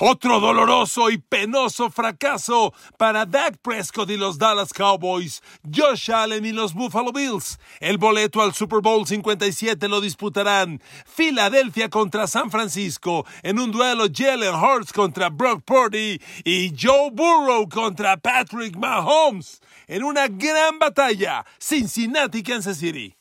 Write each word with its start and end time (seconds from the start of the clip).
Otro 0.00 0.38
doloroso 0.38 1.10
y 1.10 1.18
penoso 1.18 1.90
fracaso 1.90 2.72
para 2.98 3.26
Dak 3.26 3.56
Prescott 3.58 4.08
y 4.10 4.16
los 4.16 4.38
Dallas 4.38 4.72
Cowboys, 4.72 5.42
Josh 5.74 6.12
Allen 6.12 6.46
y 6.46 6.52
los 6.52 6.72
Buffalo 6.72 7.10
Bills. 7.12 7.58
El 7.80 7.98
boleto 7.98 8.40
al 8.40 8.54
Super 8.54 8.80
Bowl 8.80 9.08
57 9.08 9.88
lo 9.88 10.00
disputarán 10.00 10.80
Filadelfia 11.04 11.90
contra 11.90 12.28
San 12.28 12.52
Francisco 12.52 13.26
en 13.42 13.58
un 13.58 13.72
duelo 13.72 14.04
Jalen 14.12 14.54
Hurts 14.54 14.92
contra 14.92 15.30
Brock 15.30 15.64
Purdy 15.64 16.20
y 16.44 16.72
Joe 16.80 17.10
Burrow 17.10 17.68
contra 17.68 18.16
Patrick 18.18 18.76
Mahomes 18.76 19.60
en 19.88 20.04
una 20.04 20.28
gran 20.28 20.78
batalla 20.78 21.44
Cincinnati-Kansas 21.58 22.78
City. 22.78 23.17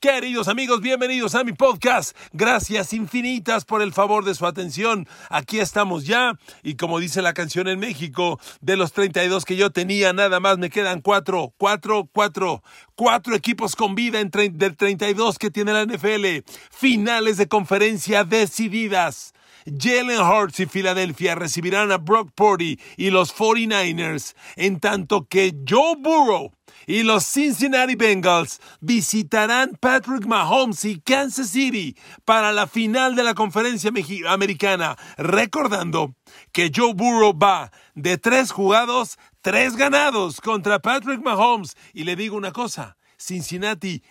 Queridos 0.00 0.48
amigos, 0.48 0.80
bienvenidos 0.80 1.34
a 1.34 1.44
mi 1.44 1.52
podcast. 1.52 2.16
Gracias 2.32 2.94
infinitas 2.94 3.66
por 3.66 3.82
el 3.82 3.92
favor 3.92 4.24
de 4.24 4.34
su 4.34 4.46
atención. 4.46 5.06
Aquí 5.28 5.60
estamos 5.60 6.06
ya 6.06 6.38
y 6.62 6.76
como 6.76 6.98
dice 7.00 7.20
la 7.20 7.34
canción 7.34 7.68
en 7.68 7.78
México, 7.78 8.40
de 8.62 8.78
los 8.78 8.94
32 8.94 9.44
que 9.44 9.56
yo 9.56 9.72
tenía, 9.72 10.14
nada 10.14 10.40
más 10.40 10.56
me 10.56 10.70
quedan 10.70 11.02
cuatro, 11.02 11.52
cuatro, 11.58 12.08
cuatro, 12.10 12.62
cuatro 12.94 13.34
equipos 13.34 13.76
con 13.76 13.94
vida 13.94 14.20
en 14.20 14.30
del 14.30 14.74
32 14.74 15.38
que 15.38 15.50
tiene 15.50 15.74
la 15.74 15.84
NFL. 15.84 16.48
Finales 16.70 17.36
de 17.36 17.48
conferencia 17.48 18.24
decididas. 18.24 19.34
Jalen 19.66 20.20
Hurts 20.20 20.60
y 20.60 20.66
Filadelfia 20.66 21.34
recibirán 21.34 21.92
a 21.92 21.98
Brock 21.98 22.30
Purdy 22.34 22.78
y 22.96 23.10
los 23.10 23.34
49ers, 23.34 24.34
en 24.56 24.80
tanto 24.80 25.26
que 25.28 25.54
Joe 25.68 25.96
Burrow 25.98 26.52
y 26.86 27.02
los 27.02 27.24
Cincinnati 27.24 27.94
Bengals 27.94 28.60
visitarán 28.80 29.76
Patrick 29.80 30.26
Mahomes 30.26 30.84
y 30.84 31.00
Kansas 31.00 31.50
City 31.50 31.96
para 32.24 32.52
la 32.52 32.66
final 32.66 33.14
de 33.14 33.22
la 33.22 33.34
conferencia 33.34 33.90
americana, 34.28 34.96
recordando 35.16 36.14
que 36.52 36.70
Joe 36.74 36.94
Burrow 36.94 37.36
va 37.36 37.70
de 37.94 38.18
tres 38.18 38.50
jugados, 38.50 39.18
tres 39.40 39.76
ganados 39.76 40.40
contra 40.40 40.78
Patrick 40.78 41.22
Mahomes. 41.22 41.76
Y 41.92 42.04
le 42.04 42.16
digo 42.16 42.36
una 42.36 42.52
cosa, 42.52 42.96
Cincinnati. 43.18 44.02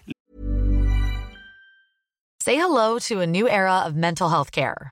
Say 2.41 2.55
hello 2.55 2.99
to 2.99 3.19
a 3.19 3.27
new 3.27 3.47
era 3.47 3.85
of 3.85 3.95
mental 3.95 4.29
health 4.29 4.51
care. 4.51 4.91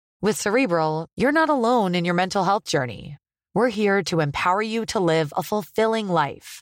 With 0.23 0.39
Cerebral, 0.39 1.07
you're 1.17 1.31
not 1.31 1.49
alone 1.49 1.95
in 1.95 2.05
your 2.05 2.13
mental 2.13 2.43
health 2.43 2.65
journey. 2.65 3.17
We're 3.55 3.69
here 3.69 4.03
to 4.03 4.19
empower 4.19 4.61
you 4.61 4.85
to 4.93 4.99
live 4.99 5.33
a 5.35 5.41
fulfilling 5.41 6.07
life. 6.07 6.61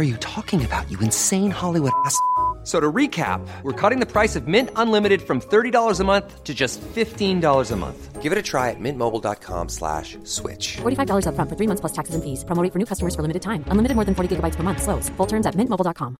are 0.00 0.08
you 0.12 0.16
talking 0.16 0.64
about, 0.64 0.90
you 0.90 0.98
insane 1.00 1.50
Hollywood 1.50 1.92
ass?" 2.04 2.16
So 2.62 2.78
to 2.78 2.92
recap, 2.92 3.40
we're 3.62 3.72
cutting 3.72 4.00
the 4.00 4.06
price 4.06 4.36
of 4.36 4.46
Mint 4.46 4.68
Unlimited 4.76 5.22
from 5.22 5.40
$30 5.40 5.98
a 5.98 6.04
month 6.04 6.44
to 6.44 6.52
just 6.52 6.78
$15 6.94 7.70
a 7.70 7.76
month. 7.76 8.20
Give 8.20 8.32
it 8.32 8.38
a 8.38 8.42
try 8.42 8.68
at 8.68 8.78
mintmobile.com 8.78 9.70
slash 9.70 10.18
switch. 10.24 10.76
$45 10.82 11.26
up 11.26 11.34
front 11.34 11.48
for 11.48 11.56
three 11.56 11.66
months 11.66 11.80
plus 11.80 11.92
taxes 11.92 12.14
and 12.14 12.22
fees. 12.22 12.44
Promo 12.44 12.62
rate 12.62 12.70
for 12.70 12.78
new 12.78 12.84
customers 12.84 13.14
for 13.14 13.22
limited 13.22 13.40
time. 13.40 13.64
Unlimited 13.68 13.96
more 13.96 14.04
than 14.04 14.14
40 14.14 14.36
gigabytes 14.36 14.56
per 14.56 14.62
month. 14.62 14.82
Slows. 14.82 15.08
Full 15.16 15.26
terms 15.26 15.46
at 15.46 15.54
mintmobile.com. 15.54 16.16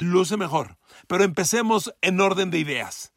Luce 0.00 0.36
mejor. 0.36 0.76
Pero 1.08 1.24
empecemos 1.24 1.92
en 2.00 2.20
orden 2.20 2.52
de 2.52 2.58
ideas. 2.58 3.12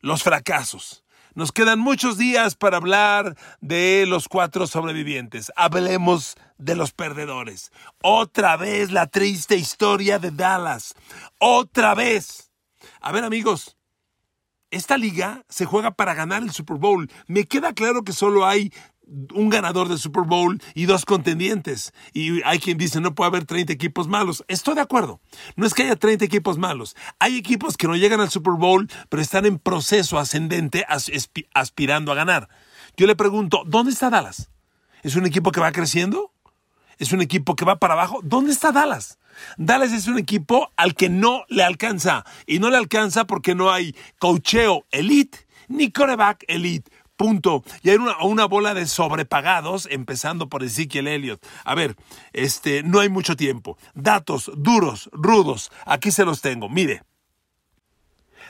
Los 0.00 0.22
fracasos. 0.22 1.02
Nos 1.38 1.52
quedan 1.52 1.78
muchos 1.78 2.18
días 2.18 2.56
para 2.56 2.78
hablar 2.78 3.36
de 3.60 4.06
los 4.08 4.26
cuatro 4.26 4.66
sobrevivientes. 4.66 5.52
Hablemos 5.54 6.34
de 6.56 6.74
los 6.74 6.90
perdedores. 6.90 7.70
Otra 8.02 8.56
vez 8.56 8.90
la 8.90 9.06
triste 9.06 9.54
historia 9.54 10.18
de 10.18 10.32
Dallas. 10.32 10.96
Otra 11.38 11.94
vez. 11.94 12.50
A 13.00 13.12
ver 13.12 13.22
amigos, 13.22 13.76
esta 14.72 14.98
liga 14.98 15.44
se 15.48 15.64
juega 15.64 15.92
para 15.92 16.14
ganar 16.14 16.42
el 16.42 16.50
Super 16.50 16.76
Bowl. 16.76 17.08
Me 17.28 17.44
queda 17.44 17.72
claro 17.72 18.02
que 18.02 18.12
solo 18.12 18.44
hay 18.44 18.72
un 19.34 19.48
ganador 19.48 19.88
del 19.88 19.98
Super 19.98 20.24
Bowl 20.24 20.60
y 20.74 20.86
dos 20.86 21.04
contendientes. 21.04 21.92
Y 22.12 22.42
hay 22.42 22.58
quien 22.58 22.78
dice, 22.78 23.00
no 23.00 23.14
puede 23.14 23.28
haber 23.28 23.44
30 23.44 23.72
equipos 23.72 24.08
malos. 24.08 24.44
Estoy 24.48 24.74
de 24.74 24.80
acuerdo. 24.80 25.20
No 25.56 25.66
es 25.66 25.74
que 25.74 25.84
haya 25.84 25.96
30 25.96 26.24
equipos 26.24 26.58
malos. 26.58 26.96
Hay 27.18 27.36
equipos 27.36 27.76
que 27.76 27.88
no 27.88 27.96
llegan 27.96 28.20
al 28.20 28.30
Super 28.30 28.54
Bowl, 28.54 28.88
pero 29.08 29.22
están 29.22 29.46
en 29.46 29.58
proceso 29.58 30.18
ascendente 30.18 30.84
aspirando 31.54 32.12
a 32.12 32.14
ganar. 32.14 32.48
Yo 32.96 33.06
le 33.06 33.16
pregunto, 33.16 33.62
¿dónde 33.66 33.92
está 33.92 34.10
Dallas? 34.10 34.50
¿Es 35.02 35.16
un 35.16 35.26
equipo 35.26 35.52
que 35.52 35.60
va 35.60 35.72
creciendo? 35.72 36.32
¿Es 36.98 37.12
un 37.12 37.20
equipo 37.20 37.54
que 37.54 37.64
va 37.64 37.78
para 37.78 37.94
abajo? 37.94 38.20
¿Dónde 38.22 38.50
está 38.50 38.72
Dallas? 38.72 39.18
Dallas 39.56 39.92
es 39.92 40.08
un 40.08 40.18
equipo 40.18 40.70
al 40.76 40.94
que 40.94 41.08
no 41.08 41.44
le 41.48 41.62
alcanza. 41.62 42.24
Y 42.46 42.58
no 42.58 42.70
le 42.70 42.76
alcanza 42.76 43.26
porque 43.26 43.54
no 43.54 43.70
hay 43.70 43.94
cocheo 44.18 44.84
elite 44.90 45.46
ni 45.68 45.92
coreback 45.92 46.44
elite. 46.48 46.90
Punto. 47.18 47.64
Y 47.82 47.90
hay 47.90 47.96
una, 47.96 48.16
una, 48.22 48.44
bola 48.44 48.74
de 48.74 48.86
sobrepagados, 48.86 49.88
empezando 49.90 50.48
por 50.48 50.62
Ezekiel 50.62 51.08
Elliott. 51.08 51.44
A 51.64 51.74
ver, 51.74 51.96
este, 52.32 52.84
no 52.84 53.00
hay 53.00 53.08
mucho 53.08 53.34
tiempo. 53.34 53.76
Datos 53.92 54.52
duros, 54.56 55.10
rudos. 55.12 55.72
Aquí 55.84 56.12
se 56.12 56.24
los 56.24 56.40
tengo. 56.40 56.68
Mire. 56.68 57.02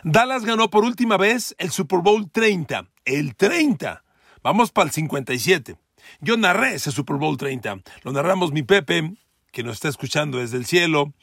Dallas 0.05 0.45
ganó 0.45 0.69
por 0.69 0.85
última 0.85 1.17
vez 1.17 1.55
el 1.59 1.71
Super 1.71 2.01
Bowl 2.01 2.31
30. 2.31 2.87
El 3.07 3.37
30. 3.37 4.05
Vamos 4.43 4.71
para 4.71 4.89
el 4.89 4.93
57. 4.93 5.77
Yo 6.21 6.37
narré 6.37 6.75
ese 6.75 6.93
Super 6.93 7.17
Bowl 7.17 7.39
30. 7.39 7.79
Lo 8.03 8.13
narramos 8.13 8.53
mi 8.53 8.63
Pepe, 8.63 9.15
que 9.51 9.63
nos 9.63 9.77
está 9.77 9.89
escuchando 9.89 10.41
desde 10.41 10.59
el 10.59 10.67
cielo, 10.67 11.15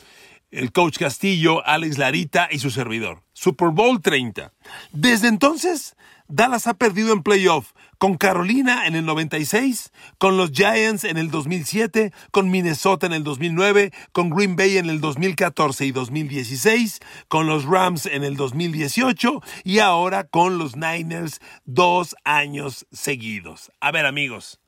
el 0.49 0.71
coach 0.71 0.97
Castillo, 0.97 1.63
Alex 1.63 1.99
Larita 1.99 2.47
y 2.49 2.57
su 2.57 2.71
servidor. 2.71 3.21
Super 3.33 3.69
Bowl 3.69 4.01
30. 4.01 4.51
Desde 4.91 5.27
entonces 5.27 5.95
Dallas 6.27 6.65
ha 6.65 6.73
perdido 6.73 7.13
en 7.13 7.21
playoff 7.21 7.73
con 7.99 8.17
Carolina 8.17 8.87
en 8.87 8.95
el 8.95 9.05
96, 9.05 9.91
con 10.17 10.37
los 10.37 10.51
Giants 10.51 11.03
en 11.03 11.17
el 11.17 11.29
2007, 11.29 12.11
con 12.31 12.49
Minnesota 12.49 13.05
en 13.05 13.13
el 13.13 13.23
2009, 13.23 13.93
con 14.11 14.31
Green 14.31 14.55
Bay 14.55 14.77
en 14.77 14.89
el 14.89 15.01
2014 15.01 15.85
y 15.85 15.91
2016, 15.91 16.99
con 17.27 17.45
los 17.45 17.65
Rams 17.65 18.07
en 18.07 18.23
el 18.23 18.37
2018 18.37 19.41
y 19.63 19.79
ahora 19.79 20.23
con 20.23 20.57
los 20.57 20.75
Niners 20.75 21.41
dos 21.63 22.15
años 22.23 22.87
seguidos. 22.91 23.71
A 23.79 23.91
ver 23.91 24.07
amigos, 24.07 24.59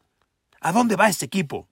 ¿a 0.61 0.71
dónde 0.71 0.95
va 0.95 1.09
este 1.09 1.25
equipo? 1.25 1.67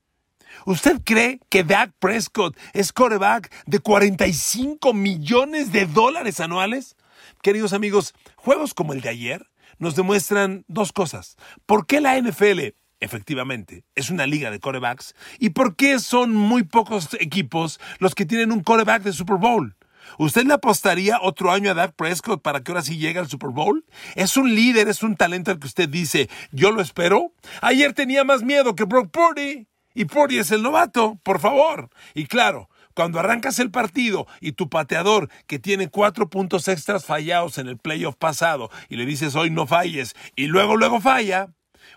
¿Usted 0.66 1.02
cree 1.04 1.40
que 1.50 1.64
Dak 1.64 1.94
Prescott 2.00 2.58
es 2.74 2.92
coreback 2.92 3.54
de 3.68 3.80
45 3.80 4.94
millones 4.94 5.72
de 5.72 5.86
dólares 5.86 6.40
anuales? 6.40 6.96
Queridos 7.44 7.74
amigos, 7.74 8.16
juegos 8.36 8.74
como 8.74 8.94
el 8.94 9.02
de 9.02 9.10
ayer 9.10 9.46
nos 9.80 9.95
demuestran 9.95 10.63
dos 10.68 10.92
cosas. 10.92 11.38
¿Por 11.66 11.86
qué 11.86 12.01
la 12.01 12.19
NFL 12.19 12.75
efectivamente, 13.00 13.83
es 13.95 14.10
una 14.10 14.25
liga 14.25 14.51
de 14.51 14.60
corebacks. 14.60 15.16
¿Y 15.39 15.51
por 15.51 15.75
qué 15.75 16.00
son 16.00 16.33
muy 16.33 16.63
pocos 16.63 17.10
equipos 17.19 17.80
los 18.00 18.16
que 18.16 18.25
tienen 18.25 18.51
un 18.51 18.63
coreback 18.63 19.04
de 19.04 19.13
Super 19.13 19.38
Bowl? 19.38 19.75
¿Usted 20.18 20.45
le 20.45 20.54
apostaría 20.54 21.19
otro 21.22 21.51
año 21.51 21.72
a 21.72 21.74
Dak 21.74 21.94
Prescott 21.95 22.42
para 22.42 22.62
que 22.62 22.72
ahora 22.72 22.83
sí 22.83 22.98
llegue 22.98 23.19
al 23.19 23.27
Super 23.27 23.50
Bowl? 23.50 23.86
¿Es 24.16 24.38
un 24.38 24.54
líder, 24.54 24.88
es 24.88 25.04
un 25.04 25.16
talento 25.16 25.51
al 25.51 25.60
que 25.60 25.68
usted 25.68 25.89
dice, 25.89 26.30
yo 26.51 26.71
lo 26.71 26.81
espero? 26.81 27.33
Ayer 27.62 27.94
tenía 27.94 28.24
más 28.24 28.44
miedo 28.44 28.75
que 28.75 28.83
Brock 28.83 29.10
Purdy. 29.12 29.68
Y 29.98 30.06
Purdy 30.06 30.39
es 30.39 30.51
el 30.51 30.62
novato, 30.62 31.19
por 31.24 31.39
favor. 31.39 31.89
Y 32.13 32.25
claro, 32.25 32.69
cuando 32.95 33.19
arrancas 33.19 33.59
el 33.59 33.69
partido 33.69 34.25
y 34.42 34.53
tu 34.53 34.69
pateador, 34.69 35.30
que 35.45 35.59
tiene 35.59 35.89
cuatro 35.89 36.30
puntos 36.30 36.68
extras 36.68 37.06
fallados 37.06 37.59
en 37.59 37.68
el 37.68 37.77
playoff 37.77 38.15
pasado, 38.15 38.71
y 38.89 38.95
le 38.95 39.06
dices 39.06 39.36
hoy 39.36 39.51
no 39.51 39.68
falles, 39.68 40.15
y 40.36 40.47
luego, 40.47 40.77
luego 40.77 41.00
falla, 41.01 41.50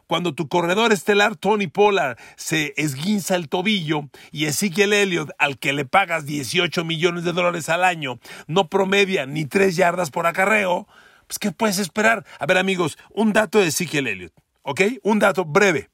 cuando 0.06 0.34
tu 0.34 0.48
corredor 0.48 0.92
estelar 0.92 1.36
Tony 1.36 1.66
Pollard 1.66 2.18
se 2.36 2.74
esguinza 2.76 3.36
el 3.36 3.48
tobillo 3.48 4.10
y 4.32 4.46
Ezekiel 4.46 4.92
Elliott, 4.92 5.30
al 5.38 5.58
que 5.58 5.72
le 5.72 5.84
pagas 5.84 6.26
18 6.26 6.84
millones 6.84 7.24
de 7.24 7.32
dólares 7.32 7.68
al 7.68 7.84
año, 7.84 8.18
no 8.46 8.68
promedia 8.68 9.24
ni 9.24 9.44
3 9.46 9.76
yardas 9.76 10.10
por 10.10 10.26
acarreo, 10.26 10.88
pues 11.26 11.38
¿qué 11.38 11.52
puedes 11.52 11.78
esperar? 11.78 12.26
A 12.38 12.46
ver 12.46 12.58
amigos, 12.58 12.98
un 13.10 13.32
dato 13.32 13.60
de 13.60 13.68
Ezekiel 13.68 14.08
Elliott, 14.08 14.32
¿ok? 14.62 14.80
Un 15.02 15.20
dato 15.20 15.44
breve. 15.44 15.90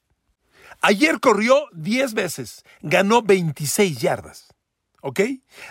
Ayer 0.80 1.20
corrió 1.20 1.66
10 1.72 2.14
veces, 2.14 2.64
ganó 2.82 3.22
26 3.22 4.00
yardas. 4.00 4.53
¿Ok? 5.06 5.20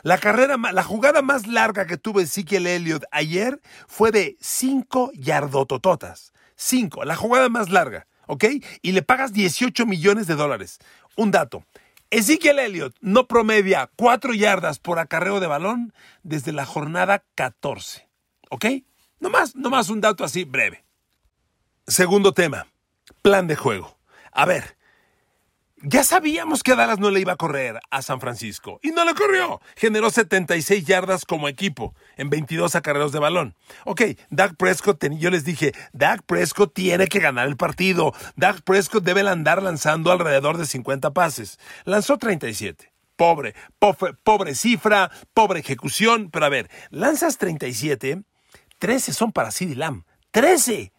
La 0.04 0.20
carrera, 0.20 0.58
la 0.58 0.84
jugada 0.84 1.24
más 1.24 1.48
larga 1.48 1.88
que 1.88 1.98
tuvo 1.98 2.20
Ezekiel 2.20 2.68
Elliott 2.68 3.04
ayer 3.10 3.60
fue 3.88 4.12
de 4.12 4.38
5 4.40 5.10
yardotototas. 5.16 6.34
5, 6.56 7.04
la 7.04 7.16
jugada 7.16 7.50
más 7.50 7.72
larga. 7.72 8.06
¿Ok? 8.28 8.46
Y 8.84 8.92
le 8.92 9.02
pagas 9.02 9.34
18 9.34 9.88
millones 9.88 10.28
de 10.28 10.36
dólares. 10.36 10.78
Un 11.16 11.32
dato. 11.32 11.66
Ezekiel 12.12 12.60
Elliott 12.60 12.96
no 13.02 13.28
promedia 13.28 13.90
4 13.96 14.36
yardas 14.36 14.78
por 14.78 15.00
acarreo 15.00 15.40
de 15.40 15.48
balón 15.48 15.96
desde 16.22 16.52
la 16.52 16.68
jornada 16.68 17.24
14. 17.34 18.08
¿Ok? 18.52 18.66
No 19.20 19.32
más, 19.32 19.56
no 19.56 19.72
más 19.72 19.90
un 19.90 20.00
dato 20.00 20.24
así 20.24 20.44
breve. 20.44 20.86
Segundo 21.88 22.36
tema, 22.36 22.68
plan 23.24 23.48
de 23.48 23.56
juego. 23.56 23.98
A 24.32 24.46
ver, 24.46 24.78
ya 25.84 26.04
sabíamos 26.04 26.64
que 26.64 26.76
Dallas 26.76 27.00
no 27.00 27.12
le 27.12 27.20
iba 27.20 27.34
a 27.34 27.38
correr 27.38 27.80
a 27.92 28.02
San 28.02 28.22
Francisco. 28.22 28.80
Y 28.82 28.92
no 28.92 29.04
le 29.04 29.14
corrió. 29.14 29.62
Generó 29.76 30.10
76 30.10 30.86
yardas 30.86 31.26
como 31.26 31.50
equipo 31.50 31.94
en 32.16 32.30
22 32.30 32.76
acarreos 32.76 33.12
de 33.12 33.20
balón. 33.20 33.56
Ok, 33.86 34.02
Dak 34.30 34.56
Prescott, 34.56 35.04
yo 35.12 35.30
les 35.30 35.44
dije, 35.44 35.74
Dak 35.92 36.24
Prescott 36.24 36.74
tiene 36.74 37.08
que 37.08 37.20
ganar 37.20 37.48
el 37.48 37.58
partido. 37.58 38.14
Dak 38.38 38.62
Prescott 38.62 39.04
debe 39.04 39.28
andar 39.28 39.62
lanzando 39.62 40.12
alrededor 40.12 40.58
de 40.58 40.66
50 40.66 41.12
pases. 41.12 41.60
Lanzó 41.84 42.18
37. 42.18 42.94
Pobre, 43.18 43.54
pobre, 43.78 44.14
pobre 44.24 44.56
cifra, 44.56 45.12
pobre 45.34 45.60
ejecución. 45.60 46.30
Pero 46.32 46.46
a 46.46 46.50
ver, 46.50 46.70
lanzas 46.92 47.38
37, 47.38 48.24
13 48.80 49.14
son 49.14 49.34
para 49.34 49.52
CeeDee 49.52 49.76
Lamb. 49.76 50.04
13. 50.32 50.94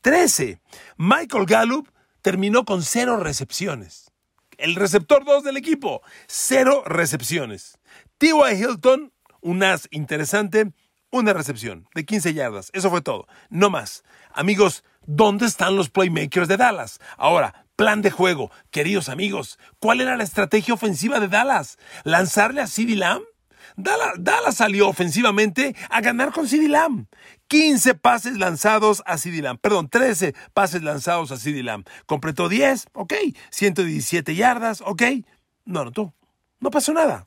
13. 0.00 0.60
Michael 0.96 1.44
Gallup 1.46 1.91
terminó 2.22 2.64
con 2.64 2.82
cero 2.82 3.18
recepciones. 3.18 4.10
El 4.58 4.76
receptor 4.76 5.24
2 5.24 5.44
del 5.44 5.56
equipo, 5.56 6.02
cero 6.26 6.82
recepciones. 6.86 7.78
T.Y. 8.18 8.54
Hilton, 8.54 9.12
un 9.40 9.62
as 9.62 9.88
interesante, 9.90 10.72
una 11.10 11.32
recepción 11.32 11.88
de 11.94 12.04
15 12.04 12.32
yardas. 12.32 12.70
Eso 12.72 12.88
fue 12.88 13.02
todo. 13.02 13.26
No 13.50 13.70
más. 13.70 14.04
Amigos, 14.32 14.84
¿dónde 15.04 15.46
están 15.46 15.76
los 15.76 15.90
playmakers 15.90 16.48
de 16.48 16.56
Dallas? 16.56 17.00
Ahora, 17.16 17.66
plan 17.76 18.02
de 18.02 18.10
juego. 18.10 18.50
Queridos 18.70 19.08
amigos, 19.08 19.58
¿cuál 19.78 20.00
era 20.00 20.16
la 20.16 20.24
estrategia 20.24 20.74
ofensiva 20.74 21.20
de 21.20 21.28
Dallas? 21.28 21.78
¿Lanzarle 22.04 22.60
a 22.60 22.66
CeeDee 22.66 22.96
Lamb? 22.96 23.22
Dallas, 23.76 24.54
salió 24.54 24.88
ofensivamente 24.88 25.74
a 25.90 26.00
ganar 26.00 26.32
con 26.32 26.48
CeeDee 26.48 26.68
Lamb. 26.68 27.06
15 27.52 27.96
pases 27.96 28.38
lanzados 28.38 29.02
a 29.04 29.18
CeeDee 29.18 29.42
Lamb. 29.42 29.60
Perdón, 29.60 29.90
13 29.90 30.34
pases 30.54 30.82
lanzados 30.82 31.32
a 31.32 31.36
CeeDee 31.36 31.62
Lamb. 31.62 31.86
Completó 32.06 32.48
10, 32.48 32.86
ok. 32.94 33.12
117 33.50 34.34
yardas, 34.34 34.80
ok. 34.80 35.02
No 35.66 35.92
tú. 35.92 36.14
No 36.60 36.70
pasó 36.70 36.94
nada. 36.94 37.26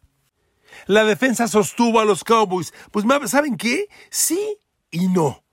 La 0.88 1.04
defensa 1.04 1.48
sostuvo 1.48 2.00
a 2.00 2.06
los 2.06 2.24
Cowboys. 2.24 2.74
Pues, 2.89 3.06
¿saben 3.30 3.56
qué? 3.56 3.88
Sí 4.10 4.57
y 4.89 5.10
no. 5.10 5.44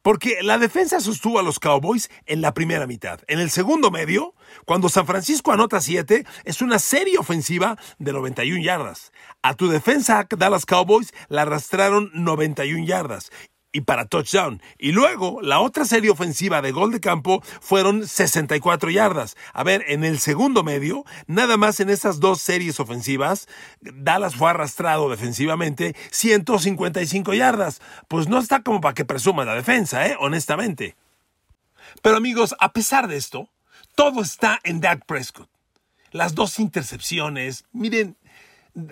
Porque 0.00 0.38
la 0.42 0.56
defensa 0.56 0.98
sostuvo 1.00 1.38
a 1.38 1.42
los 1.42 1.58
Cowboys 1.58 2.08
en 2.24 2.40
la 2.40 2.54
primera 2.54 2.86
mitad. 2.86 3.20
En 3.26 3.38
el 3.38 3.50
segundo 3.50 3.90
medio, 3.90 4.34
cuando 4.64 4.88
San 4.88 5.06
Francisco 5.06 5.52
anota 5.52 5.82
7, 5.82 6.24
es 6.44 6.62
una 6.62 6.78
serie 6.78 7.18
ofensiva 7.18 7.76
de 7.98 8.14
91 8.14 8.62
yardas. 8.62 9.12
A 9.42 9.52
tu 9.52 9.68
defensa 9.68 10.26
Dallas 10.38 10.64
Cowboys 10.64 11.12
la 11.28 11.42
arrastraron 11.42 12.10
91 12.14 12.86
yardas 12.86 13.30
y 13.76 13.82
para 13.82 14.06
touchdown. 14.06 14.62
Y 14.78 14.92
luego, 14.92 15.42
la 15.42 15.60
otra 15.60 15.84
serie 15.84 16.08
ofensiva 16.08 16.62
de 16.62 16.72
gol 16.72 16.92
de 16.92 17.00
campo 17.00 17.42
fueron 17.60 18.08
64 18.08 18.88
yardas. 18.88 19.36
A 19.52 19.64
ver, 19.64 19.84
en 19.88 20.02
el 20.02 20.18
segundo 20.18 20.64
medio, 20.64 21.04
nada 21.26 21.58
más 21.58 21.78
en 21.80 21.90
esas 21.90 22.18
dos 22.18 22.40
series 22.40 22.80
ofensivas, 22.80 23.48
Dallas 23.82 24.34
fue 24.34 24.48
arrastrado 24.48 25.10
defensivamente 25.10 25.94
155 26.10 27.34
yardas. 27.34 27.82
Pues 28.08 28.28
no 28.28 28.38
está 28.38 28.62
como 28.62 28.80
para 28.80 28.94
que 28.94 29.04
presuma 29.04 29.44
la 29.44 29.54
defensa, 29.54 30.06
¿eh? 30.06 30.16
Honestamente. 30.20 30.96
Pero 32.00 32.16
amigos, 32.16 32.56
a 32.58 32.72
pesar 32.72 33.08
de 33.08 33.18
esto, 33.18 33.50
todo 33.94 34.22
está 34.22 34.58
en 34.64 34.80
Dak 34.80 35.04
Prescott. 35.04 35.50
Las 36.12 36.34
dos 36.34 36.58
intercepciones, 36.58 37.66
miren, 37.72 38.16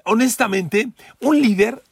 honestamente, 0.04 0.90
un 1.20 1.40
líder 1.40 1.82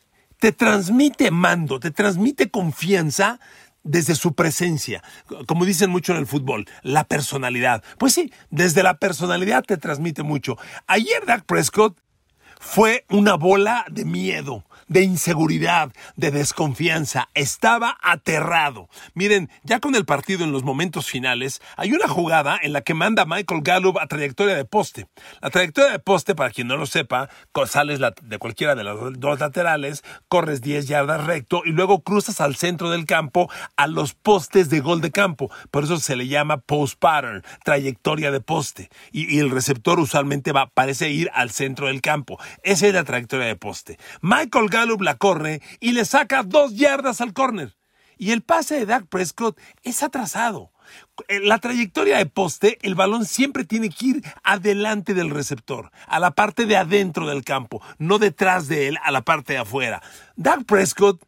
te 0.42 0.50
transmite 0.50 1.30
mando, 1.30 1.78
te 1.78 1.92
transmite 1.92 2.50
confianza 2.50 3.38
desde 3.84 4.16
su 4.16 4.34
presencia, 4.34 5.00
como 5.46 5.64
dicen 5.64 5.88
mucho 5.88 6.10
en 6.10 6.18
el 6.18 6.26
fútbol, 6.26 6.66
la 6.82 7.04
personalidad. 7.04 7.84
Pues 7.96 8.14
sí, 8.14 8.32
desde 8.50 8.82
la 8.82 8.98
personalidad 8.98 9.62
te 9.62 9.76
transmite 9.76 10.24
mucho. 10.24 10.58
Ayer 10.88 11.24
Dak 11.26 11.44
Prescott 11.44 11.96
fue 12.62 13.04
una 13.10 13.34
bola 13.34 13.84
de 13.90 14.04
miedo 14.04 14.64
de 14.92 15.02
inseguridad, 15.02 15.92
de 16.16 16.30
desconfianza. 16.30 17.28
Estaba 17.34 17.98
aterrado. 18.02 18.88
Miren, 19.14 19.50
ya 19.62 19.80
con 19.80 19.94
el 19.94 20.04
partido 20.04 20.44
en 20.44 20.52
los 20.52 20.64
momentos 20.64 21.06
finales, 21.06 21.62
hay 21.76 21.92
una 21.92 22.08
jugada 22.08 22.58
en 22.62 22.72
la 22.72 22.82
que 22.82 22.94
manda 22.94 23.24
Michael 23.24 23.62
Gallup 23.62 23.98
a 23.98 24.06
trayectoria 24.06 24.54
de 24.54 24.64
poste. 24.64 25.06
La 25.40 25.50
trayectoria 25.50 25.92
de 25.92 25.98
poste, 25.98 26.34
para 26.34 26.50
quien 26.50 26.68
no 26.68 26.76
lo 26.76 26.86
sepa, 26.86 27.30
sales 27.66 28.00
de 28.00 28.38
cualquiera 28.38 28.74
de 28.74 28.84
los 28.84 29.18
dos 29.18 29.40
laterales, 29.40 30.04
corres 30.28 30.60
10 30.60 30.88
yardas 30.88 31.24
recto 31.24 31.62
y 31.64 31.70
luego 31.70 32.02
cruzas 32.02 32.40
al 32.40 32.56
centro 32.56 32.90
del 32.90 33.06
campo 33.06 33.48
a 33.76 33.86
los 33.86 34.14
postes 34.14 34.68
de 34.68 34.80
gol 34.80 35.00
de 35.00 35.10
campo. 35.10 35.50
Por 35.70 35.84
eso 35.84 35.96
se 35.98 36.16
le 36.16 36.28
llama 36.28 36.58
post 36.58 36.98
pattern, 36.98 37.42
trayectoria 37.64 38.30
de 38.30 38.40
poste. 38.40 38.90
Y, 39.10 39.34
y 39.34 39.38
el 39.38 39.50
receptor 39.50 39.98
usualmente 40.00 40.52
va, 40.52 40.66
parece 40.66 41.08
ir 41.10 41.30
al 41.32 41.50
centro 41.50 41.86
del 41.86 42.02
campo. 42.02 42.38
Esa 42.62 42.86
es 42.86 42.94
la 42.94 43.04
trayectoria 43.04 43.46
de 43.46 43.56
poste. 43.56 43.98
Michael 44.20 44.68
Gallup 44.68 45.02
la 45.02 45.16
corre 45.16 45.62
y 45.80 45.92
le 45.92 46.04
saca 46.04 46.42
dos 46.42 46.74
yardas 46.74 47.20
al 47.20 47.32
córner. 47.32 47.76
Y 48.18 48.30
el 48.30 48.42
pase 48.42 48.76
de 48.76 48.86
Dak 48.86 49.06
Prescott 49.06 49.58
es 49.82 50.02
atrasado. 50.02 50.70
La 51.28 51.58
trayectoria 51.58 52.18
de 52.18 52.26
poste, 52.26 52.78
el 52.82 52.94
balón 52.94 53.24
siempre 53.24 53.64
tiene 53.64 53.88
que 53.88 54.06
ir 54.06 54.22
adelante 54.42 55.14
del 55.14 55.30
receptor, 55.30 55.90
a 56.06 56.20
la 56.20 56.32
parte 56.32 56.66
de 56.66 56.76
adentro 56.76 57.26
del 57.26 57.44
campo, 57.44 57.82
no 57.98 58.18
detrás 58.18 58.68
de 58.68 58.88
él, 58.88 58.98
a 59.02 59.10
la 59.10 59.22
parte 59.22 59.54
de 59.54 59.60
afuera. 59.60 60.02
Dak 60.36 60.64
Prescott 60.64 61.22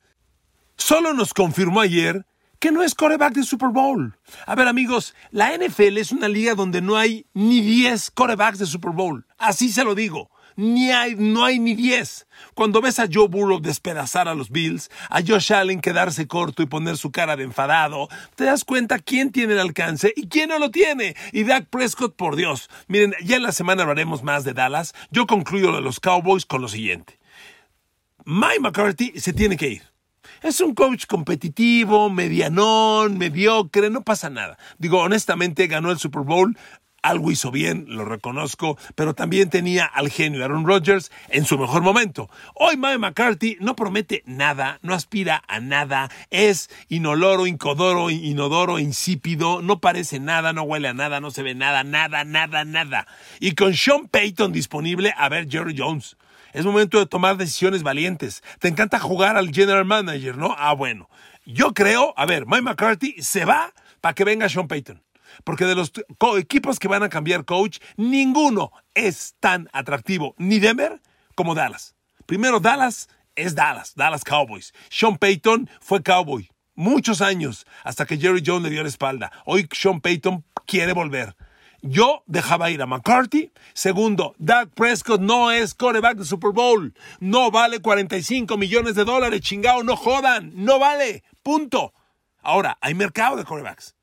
solo 0.76 1.14
nos 1.14 1.34
confirmó 1.34 1.80
ayer 1.80 2.26
que 2.58 2.72
no 2.72 2.82
es 2.82 2.94
coreback 2.94 3.34
de 3.34 3.42
Super 3.42 3.70
Bowl. 3.70 4.16
A 4.46 4.54
ver 4.54 4.68
amigos, 4.68 5.14
la 5.30 5.56
NFL 5.56 5.99
es 5.99 6.12
una 6.12 6.28
liga 6.28 6.54
donde 6.54 6.80
no 6.80 6.96
hay 6.96 7.26
ni 7.34 7.60
10 7.60 8.10
corebacks 8.12 8.58
de 8.58 8.66
Super 8.66 8.92
Bowl. 8.92 9.26
Así 9.37 9.70
se 9.70 9.84
lo 9.84 9.94
digo 9.94 10.30
ni 10.56 10.90
hay, 10.90 11.14
no 11.16 11.44
hay 11.44 11.58
ni 11.58 11.75
10. 11.75 12.26
Cuando 12.54 12.80
ves 12.80 12.99
a 12.99 13.08
Joe 13.11 13.28
Burrow 13.28 13.61
despedazar 13.61 14.28
a 14.28 14.34
los 14.34 14.50
Bills, 14.50 14.90
a 15.11 15.20
Josh 15.20 15.52
Allen 15.52 15.80
quedarse 15.80 16.26
corto 16.26 16.62
y 16.62 16.66
poner 16.66 16.96
su 16.96 17.11
cara 17.11 17.37
de 17.37 17.44
enfadado, 17.44 18.08
te 18.37 18.44
das 18.44 18.64
cuenta 18.64 18.99
quién 18.99 19.32
tiene 19.32 19.54
el 19.54 19.61
alcance 19.61 20.12
y 20.16 20.28
quién 20.28 20.50
no 20.50 20.58
lo 20.58 20.70
tiene. 20.70 21.16
Y 21.32 21.44
Dak 21.44 21.66
Prescott, 21.66 22.16
por 22.16 22.37
Dios. 22.37 22.70
Miren, 22.88 23.14
ya 23.23 23.37
en 23.37 23.42
la 23.42 23.52
semana 23.52 23.82
hablaremos 23.82 24.23
más 24.23 24.44
de 24.44 24.54
Dallas. 24.54 24.94
Yo 25.11 25.26
concluyo 25.26 25.70
lo 25.70 25.78
de 25.78 25.82
los 25.82 26.00
Cowboys 26.00 26.46
con 26.46 26.62
lo 26.62 26.68
siguiente. 26.68 27.18
Mike 28.25 28.61
McCarthy 28.61 29.12
se 29.20 29.32
tiene 29.32 29.56
que 29.56 29.68
ir. 29.68 29.82
Es 30.42 30.61
un 30.61 30.75
coach 30.75 31.06
competitivo, 31.06 32.11
medianón, 32.11 33.18
mediocre, 33.18 33.90
no 33.90 34.02
pasa 34.02 34.30
nada. 34.30 34.58
Digo, 34.78 35.00
honestamente, 35.00 35.66
ganó 35.66 35.90
el 35.90 35.99
Super 35.99 36.23
Bowl 36.23 36.56
algo 37.04 37.30
hizo 37.30 37.50
bien, 37.50 37.84
lo 37.88 38.06
reconozco, 38.06 38.78
pero 38.94 39.14
también 39.14 39.50
tenía 39.50 39.84
al 39.84 40.08
genio 40.08 40.42
Aaron 40.42 40.66
Rodgers 40.66 41.12
en 41.28 41.44
su 41.44 41.58
mejor 41.58 41.82
momento. 41.82 42.30
Hoy 42.54 42.78
Mike 42.78 42.99
McCarthy 42.99 43.58
no 43.61 43.76
promete 43.76 44.23
nada, 44.25 44.78
no 44.80 44.94
aspira 44.94 45.44
a 45.46 45.61
nada, 45.61 46.11
es 46.30 46.70
inoloro, 46.88 47.46
incodoro, 47.46 48.08
inodoro, 48.08 48.78
insípido, 48.78 49.61
no 49.61 49.80
parece 49.80 50.18
nada, 50.18 50.54
no 50.54 50.62
huele 50.62 50.88
a 50.88 50.94
nada, 50.94 51.20
no 51.20 51.30
se 51.30 51.42
ve 51.42 51.54
nada, 51.54 51.84
nada, 51.84 52.25
nada, 52.25 52.64
nada. 52.64 53.06
Y 53.38 53.52
con 53.52 53.75
Sean 53.75 54.08
Payton 54.08 54.52
disponible, 54.52 55.12
a 55.16 55.28
ver 55.28 55.46
Jerry 55.50 55.75
Jones. 55.76 56.16
Es 56.54 56.64
momento 56.64 56.99
de 56.99 57.06
tomar 57.06 57.37
decisiones 57.37 57.82
valientes. 57.82 58.42
Te 58.61 58.68
encanta 58.68 58.99
jugar 58.99 59.37
al 59.37 59.52
general 59.52 59.84
manager, 59.84 60.38
¿no? 60.38 60.54
Ah, 60.56 60.73
bueno. 60.73 61.11
Yo 61.44 61.75
creo, 61.75 62.14
a 62.16 62.25
ver, 62.25 62.46
Mike 62.46 62.62
McCarthy 62.62 63.20
se 63.20 63.44
va 63.44 63.75
para 64.00 64.14
que 64.14 64.25
venga 64.25 64.49
Sean 64.49 64.68
Payton. 64.68 65.03
Porque 65.42 65.64
de 65.64 65.74
los 65.74 65.92
equipos 66.38 66.78
que 66.78 66.88
van 66.88 67.02
a 67.02 67.08
cambiar 67.08 67.44
coach, 67.44 67.78
ninguno 67.96 68.72
es 68.94 69.34
tan 69.40 69.68
atractivo, 69.72 70.34
ni 70.38 70.58
Denver 70.58 71.00
como 71.34 71.54
Dallas. 71.54 71.94
Primero, 72.26 72.60
Dallas 72.60 73.08
es 73.34 73.54
Dallas, 73.54 73.94
Dallas 73.94 74.24
Cowboys. 74.24 74.72
Sean 74.88 75.18
Payton 75.18 75.68
fue 75.80 76.02
cowboy. 76.02 76.48
muchos 76.76 77.20
años, 77.20 77.66
hasta 77.84 78.04
que 78.04 78.18
Jerry 78.18 78.42
Jones 78.44 78.64
le 78.64 78.70
dio 78.70 78.82
la 78.82 78.88
espalda. 78.88 79.30
Hoy 79.44 79.68
Sean 79.72 80.00
Payton 80.00 80.44
quiere 80.66 80.92
volver. 80.92 81.36
Yo 81.86 82.22
dejaba 82.26 82.70
ir 82.70 82.80
a 82.80 82.86
McCarthy. 82.86 83.52
Segundo, 83.74 84.34
Doug 84.38 84.70
Prescott 84.74 85.20
no 85.20 85.50
es 85.50 85.74
coreback 85.74 86.16
de 86.16 86.24
Super 86.24 86.50
Bowl. 86.50 86.94
No 87.20 87.50
vale 87.50 87.80
45 87.80 88.56
millones 88.56 88.94
de 88.94 89.04
dólares, 89.04 89.42
chingado, 89.42 89.84
no 89.84 89.94
jodan. 89.94 90.50
No 90.54 90.78
vale. 90.78 91.24
Punto. 91.42 91.92
Ahora, 92.42 92.78
hay 92.80 92.94
mercado 92.94 93.36
de 93.36 93.44
corebacks. 93.44 93.94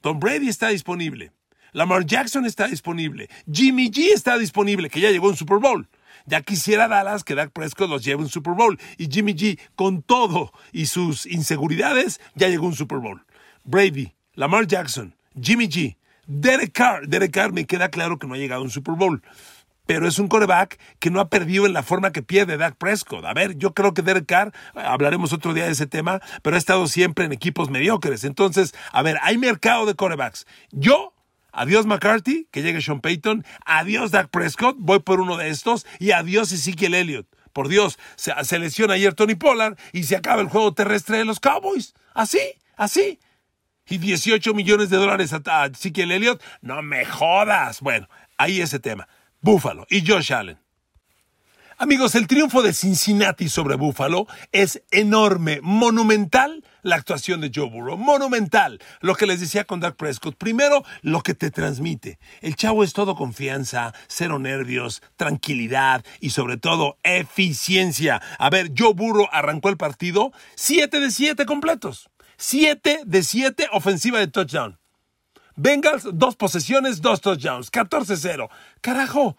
Tom 0.00 0.18
Brady 0.18 0.48
está 0.48 0.68
disponible. 0.68 1.32
Lamar 1.72 2.04
Jackson 2.04 2.46
está 2.46 2.66
disponible. 2.66 3.28
Jimmy 3.50 3.90
G 3.90 4.12
está 4.12 4.38
disponible, 4.38 4.90
que 4.90 5.00
ya 5.00 5.10
llegó 5.10 5.28
un 5.28 5.36
Super 5.36 5.58
Bowl. 5.58 5.88
Ya 6.26 6.42
quisiera 6.42 6.88
Dallas 6.88 7.24
que 7.24 7.34
Dak 7.34 7.52
Prescott 7.52 7.88
los 7.88 8.04
lleve 8.04 8.22
un 8.22 8.28
Super 8.28 8.54
Bowl. 8.54 8.78
Y 8.98 9.08
Jimmy 9.10 9.34
G, 9.34 9.58
con 9.76 10.02
todo 10.02 10.52
y 10.72 10.86
sus 10.86 11.26
inseguridades, 11.26 12.20
ya 12.34 12.48
llegó 12.48 12.66
un 12.66 12.74
Super 12.74 12.98
Bowl. 12.98 13.24
Brady, 13.64 14.14
Lamar 14.34 14.66
Jackson, 14.66 15.14
Jimmy 15.40 15.68
G, 15.68 15.96
Derek 16.26 16.72
Carr. 16.72 17.06
Derek 17.06 17.32
Carr 17.32 17.52
me 17.52 17.66
queda 17.66 17.90
claro 17.90 18.18
que 18.18 18.26
no 18.26 18.34
ha 18.34 18.38
llegado 18.38 18.62
a 18.62 18.64
un 18.64 18.70
Super 18.70 18.94
Bowl. 18.94 19.22
Pero 19.90 20.06
es 20.06 20.20
un 20.20 20.28
coreback 20.28 20.78
que 21.00 21.10
no 21.10 21.18
ha 21.18 21.28
perdido 21.28 21.66
en 21.66 21.72
la 21.72 21.82
forma 21.82 22.12
que 22.12 22.22
pierde 22.22 22.56
Dak 22.56 22.76
Prescott. 22.76 23.24
A 23.24 23.34
ver, 23.34 23.56
yo 23.58 23.74
creo 23.74 23.92
que 23.92 24.02
Derek 24.02 24.24
Carr, 24.24 24.52
hablaremos 24.72 25.32
otro 25.32 25.52
día 25.52 25.64
de 25.64 25.72
ese 25.72 25.88
tema, 25.88 26.20
pero 26.42 26.54
ha 26.54 26.60
estado 26.60 26.86
siempre 26.86 27.24
en 27.24 27.32
equipos 27.32 27.70
mediocres. 27.70 28.22
Entonces, 28.22 28.72
a 28.92 29.02
ver, 29.02 29.18
hay 29.20 29.36
mercado 29.36 29.86
de 29.86 29.96
corebacks. 29.96 30.46
Yo 30.70 31.12
Adiós 31.50 31.86
McCarthy, 31.86 32.46
que 32.52 32.62
llegue 32.62 32.80
Sean 32.80 33.00
Payton. 33.00 33.44
Adiós 33.66 34.12
Dak 34.12 34.28
Prescott, 34.28 34.76
voy 34.78 35.00
por 35.00 35.20
uno 35.20 35.36
de 35.36 35.48
estos. 35.48 35.84
Y 35.98 36.12
adiós 36.12 36.52
Ezekiel 36.52 36.94
Elliott. 36.94 37.26
Por 37.52 37.66
Dios, 37.66 37.98
se, 38.14 38.32
se, 38.44 38.60
lesiona 38.60 38.94
ayer 38.94 39.14
Tony 39.14 39.34
Pollard 39.34 39.76
y 39.92 40.04
se 40.04 40.14
acaba 40.14 40.40
el 40.40 40.46
juego 40.46 40.72
terrestre 40.72 41.18
de 41.18 41.24
los 41.24 41.40
Cowboys. 41.40 41.94
Así, 42.14 42.38
así 42.76 43.18
y 43.90 43.98
18 43.98 44.54
millones 44.54 44.88
de 44.88 44.96
dólares 44.96 45.34
a, 45.34 45.66
Ezekiel 45.66 46.12
Elliott. 46.12 46.42
No 46.62 46.80
me 46.80 47.04
jodas. 47.04 47.80
Bueno, 47.80 48.08
ahí 48.38 48.60
ese 48.60 48.78
tema. 48.78 49.08
Buffalo 49.40 49.86
y 49.88 50.06
Josh 50.06 50.32
Allen. 50.32 50.58
Amigos, 51.82 52.14
el 52.14 52.26
triunfo 52.26 52.60
de 52.60 52.74
Cincinnati 52.74 53.48
sobre 53.48 53.76
Buffalo 53.76 54.26
es 54.52 54.82
enorme, 54.90 55.60
monumental 55.62 56.62
la 56.82 56.96
actuación 56.96 57.40
de 57.40 57.50
Joe 57.54 57.70
Burrow, 57.70 57.96
monumental. 57.96 58.80
Lo 59.00 59.14
que 59.14 59.26
les 59.26 59.40
decía 59.40 59.64
con 59.64 59.80
Doug 59.80 59.96
Prescott, 59.96 60.36
primero 60.36 60.84
lo 61.00 61.22
que 61.22 61.34
te 61.34 61.50
transmite. 61.50 62.18
El 62.42 62.56
chavo 62.56 62.84
es 62.84 62.92
todo 62.92 63.16
confianza, 63.16 63.94
cero 64.08 64.38
nervios, 64.38 65.02
tranquilidad 65.16 66.04
y 66.20 66.30
sobre 66.30 66.58
todo 66.58 66.98
eficiencia. 67.02 68.20
A 68.38 68.50
ver, 68.50 68.72
Joe 68.76 68.92
Burrow 68.92 69.28
arrancó 69.32 69.70
el 69.70 69.78
partido 69.78 70.32
7 70.56 71.00
de 71.00 71.10
7 71.10 71.46
completos. 71.46 72.10
7 72.36 73.04
de 73.06 73.22
7 73.22 73.68
ofensiva 73.72 74.18
de 74.18 74.28
touchdown. 74.28 74.79
Bengals, 75.62 76.08
dos 76.14 76.36
posesiones, 76.36 77.02
dos 77.02 77.20
touchdowns. 77.20 77.70
14-0. 77.70 78.48
Carajo. 78.80 79.36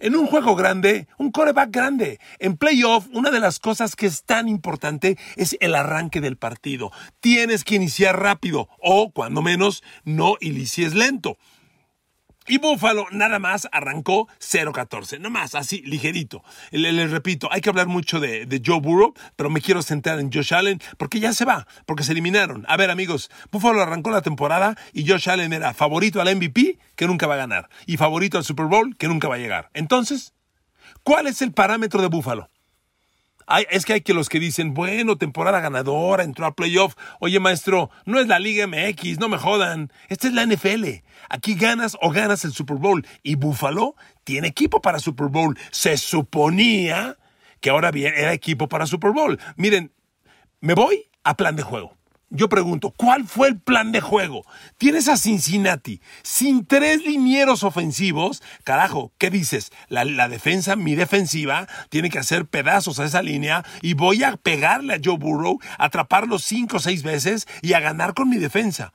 En 0.00 0.16
un 0.16 0.26
juego 0.26 0.56
grande, 0.56 1.06
un 1.16 1.30
coreback 1.30 1.70
grande. 1.70 2.18
En 2.40 2.56
playoff, 2.56 3.06
una 3.12 3.30
de 3.30 3.38
las 3.38 3.60
cosas 3.60 3.94
que 3.94 4.06
es 4.06 4.24
tan 4.24 4.48
importante 4.48 5.16
es 5.36 5.56
el 5.60 5.76
arranque 5.76 6.20
del 6.20 6.36
partido. 6.36 6.90
Tienes 7.20 7.62
que 7.62 7.76
iniciar 7.76 8.18
rápido 8.18 8.68
o, 8.80 9.12
cuando 9.12 9.42
menos, 9.42 9.84
no 10.02 10.34
inicies 10.40 10.94
lento. 10.94 11.38
Y 12.50 12.58
Buffalo 12.58 13.06
nada 13.12 13.38
más 13.38 13.68
arrancó 13.70 14.26
0-14, 14.40 15.18
nada 15.18 15.30
más, 15.30 15.54
así, 15.54 15.82
ligerito. 15.82 16.42
Les, 16.72 17.08
repito, 17.12 17.48
hay 17.52 17.60
que 17.60 17.68
hablar 17.68 17.86
mucho 17.86 18.18
de, 18.18 18.44
de, 18.44 18.60
Joe 18.66 18.80
Burrow, 18.80 19.14
pero 19.36 19.50
me 19.50 19.60
quiero 19.60 19.82
centrar 19.82 20.18
en 20.18 20.32
Josh 20.32 20.52
Allen 20.52 20.80
porque 20.98 21.20
ya 21.20 21.32
se 21.32 21.44
va, 21.44 21.68
porque 21.86 22.02
se 22.02 22.10
eliminaron. 22.10 22.64
A 22.66 22.76
ver, 22.76 22.90
amigos, 22.90 23.30
Buffalo 23.52 23.80
arrancó 23.80 24.10
la 24.10 24.22
temporada 24.22 24.76
y 24.92 25.08
Josh 25.08 25.30
Allen 25.30 25.52
era 25.52 25.74
favorito 25.74 26.20
al 26.20 26.34
MVP, 26.34 26.80
que 26.96 27.06
nunca 27.06 27.28
va 27.28 27.34
a 27.34 27.36
ganar, 27.36 27.68
y 27.86 27.98
favorito 27.98 28.36
al 28.36 28.42
Super 28.42 28.66
Bowl, 28.66 28.96
que 28.96 29.06
nunca 29.06 29.28
va 29.28 29.36
a 29.36 29.38
llegar. 29.38 29.70
Entonces, 29.72 30.34
¿cuál 31.04 31.28
es 31.28 31.42
el 31.42 31.52
parámetro 31.52 32.02
de 32.02 32.08
Buffalo? 32.08 32.50
Es 33.70 33.84
que 33.84 33.94
hay 33.94 34.00
que 34.00 34.14
los 34.14 34.28
que 34.28 34.40
dicen, 34.40 34.74
bueno, 34.74 35.16
temporada 35.16 35.60
ganadora, 35.60 36.24
entró 36.24 36.46
a 36.46 36.54
playoff. 36.54 36.94
Oye, 37.18 37.40
maestro, 37.40 37.90
no 38.04 38.20
es 38.20 38.28
la 38.28 38.38
Liga 38.38 38.66
MX, 38.66 39.18
no 39.18 39.28
me 39.28 39.38
jodan. 39.38 39.92
Esta 40.08 40.28
es 40.28 40.34
la 40.34 40.46
NFL. 40.46 40.84
Aquí 41.28 41.54
ganas 41.54 41.96
o 42.00 42.10
ganas 42.10 42.44
el 42.44 42.52
Super 42.52 42.76
Bowl. 42.76 43.06
Y 43.22 43.34
Buffalo 43.34 43.96
tiene 44.24 44.48
equipo 44.48 44.80
para 44.80 44.98
Super 44.98 45.28
Bowl. 45.28 45.58
Se 45.70 45.96
suponía 45.96 47.16
que 47.60 47.70
ahora 47.70 47.90
bien 47.90 48.14
era 48.16 48.32
equipo 48.32 48.68
para 48.68 48.86
Super 48.86 49.12
Bowl. 49.12 49.38
Miren, 49.56 49.92
me 50.60 50.74
voy 50.74 51.10
a 51.24 51.36
plan 51.36 51.56
de 51.56 51.62
juego. 51.62 51.99
Yo 52.32 52.48
pregunto, 52.48 52.94
¿cuál 52.96 53.26
fue 53.26 53.48
el 53.48 53.58
plan 53.58 53.90
de 53.90 54.00
juego? 54.00 54.44
Tienes 54.78 55.08
a 55.08 55.16
Cincinnati 55.16 56.00
sin 56.22 56.64
tres 56.64 57.04
linieros 57.04 57.64
ofensivos. 57.64 58.40
Carajo, 58.62 59.12
¿qué 59.18 59.30
dices? 59.30 59.72
La, 59.88 60.28
defensa, 60.28 60.76
mi 60.76 60.94
defensiva, 60.94 61.66
tiene 61.88 62.08
que 62.08 62.20
hacer 62.20 62.46
pedazos 62.46 63.00
a 63.00 63.04
esa 63.04 63.20
línea 63.20 63.64
y 63.82 63.94
voy 63.94 64.22
a 64.22 64.36
pegarle 64.36 64.94
a 64.94 65.00
Joe 65.02 65.18
Burrow, 65.18 65.58
atraparlo 65.76 66.38
cinco 66.38 66.76
o 66.76 66.80
seis 66.80 67.02
veces 67.02 67.48
y 67.62 67.72
a 67.72 67.80
ganar 67.80 68.14
con 68.14 68.28
mi 68.28 68.38
defensa. 68.38 68.92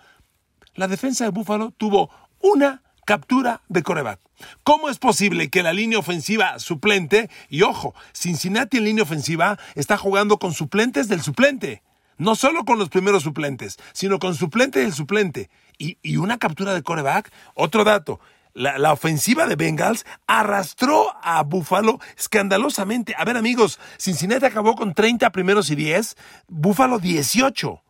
La 0.74 0.88
defensa 0.88 1.26
de 1.26 1.32
Buffalo 1.32 1.72
tuvo 1.72 2.10
una 2.40 2.84
captura 3.06 3.64
de 3.68 3.84
coreback. 3.84 4.22
¿Cómo 4.64 4.90
es 4.90 4.98
posible 4.98 5.50
que 5.50 5.62
la 5.62 5.74
línea 5.74 6.00
ofensiva 6.00 6.58
suplente, 6.60 7.30
y 7.50 7.64
ojo, 7.64 7.96
Cincinnati 8.14 8.78
en 8.78 8.86
línea 8.86 9.04
ofensiva 9.04 9.60
está 9.76 9.98
jugando 9.98 10.40
con 10.40 10.54
suplentes 10.54 11.10
del 11.10 11.22
suplente? 11.22 11.84
No 12.18 12.36
solo 12.36 12.64
con 12.66 12.80
los 12.80 12.90
primeros 12.90 13.24
suplentes, 13.24 13.78
sino 13.94 14.20
con 14.20 14.36
suplente 14.36 14.80
del 14.80 14.94
suplente. 14.94 15.50
Y, 15.78 16.18
una 16.18 16.38
captura 16.38 16.74
de 16.74 16.84
coreback. 16.84 17.32
Otro 17.54 17.84
dato. 17.84 18.20
La, 18.54 18.94
ofensiva 18.94 19.48
de 19.48 19.58
Bengals 19.58 20.06
arrastró 20.28 21.14
a 21.22 21.44
Buffalo 21.44 22.00
escandalosamente. 22.18 23.14
A 23.18 23.26
ver, 23.26 23.36
amigos, 23.36 23.80
Cincinnati 23.98 24.46
acabó 24.46 24.76
con 24.76 24.94
30 24.94 25.30
primeros 25.32 25.70
y 25.70 25.76
10, 25.76 26.16
Buffalo 26.48 27.00
18. 27.00 27.82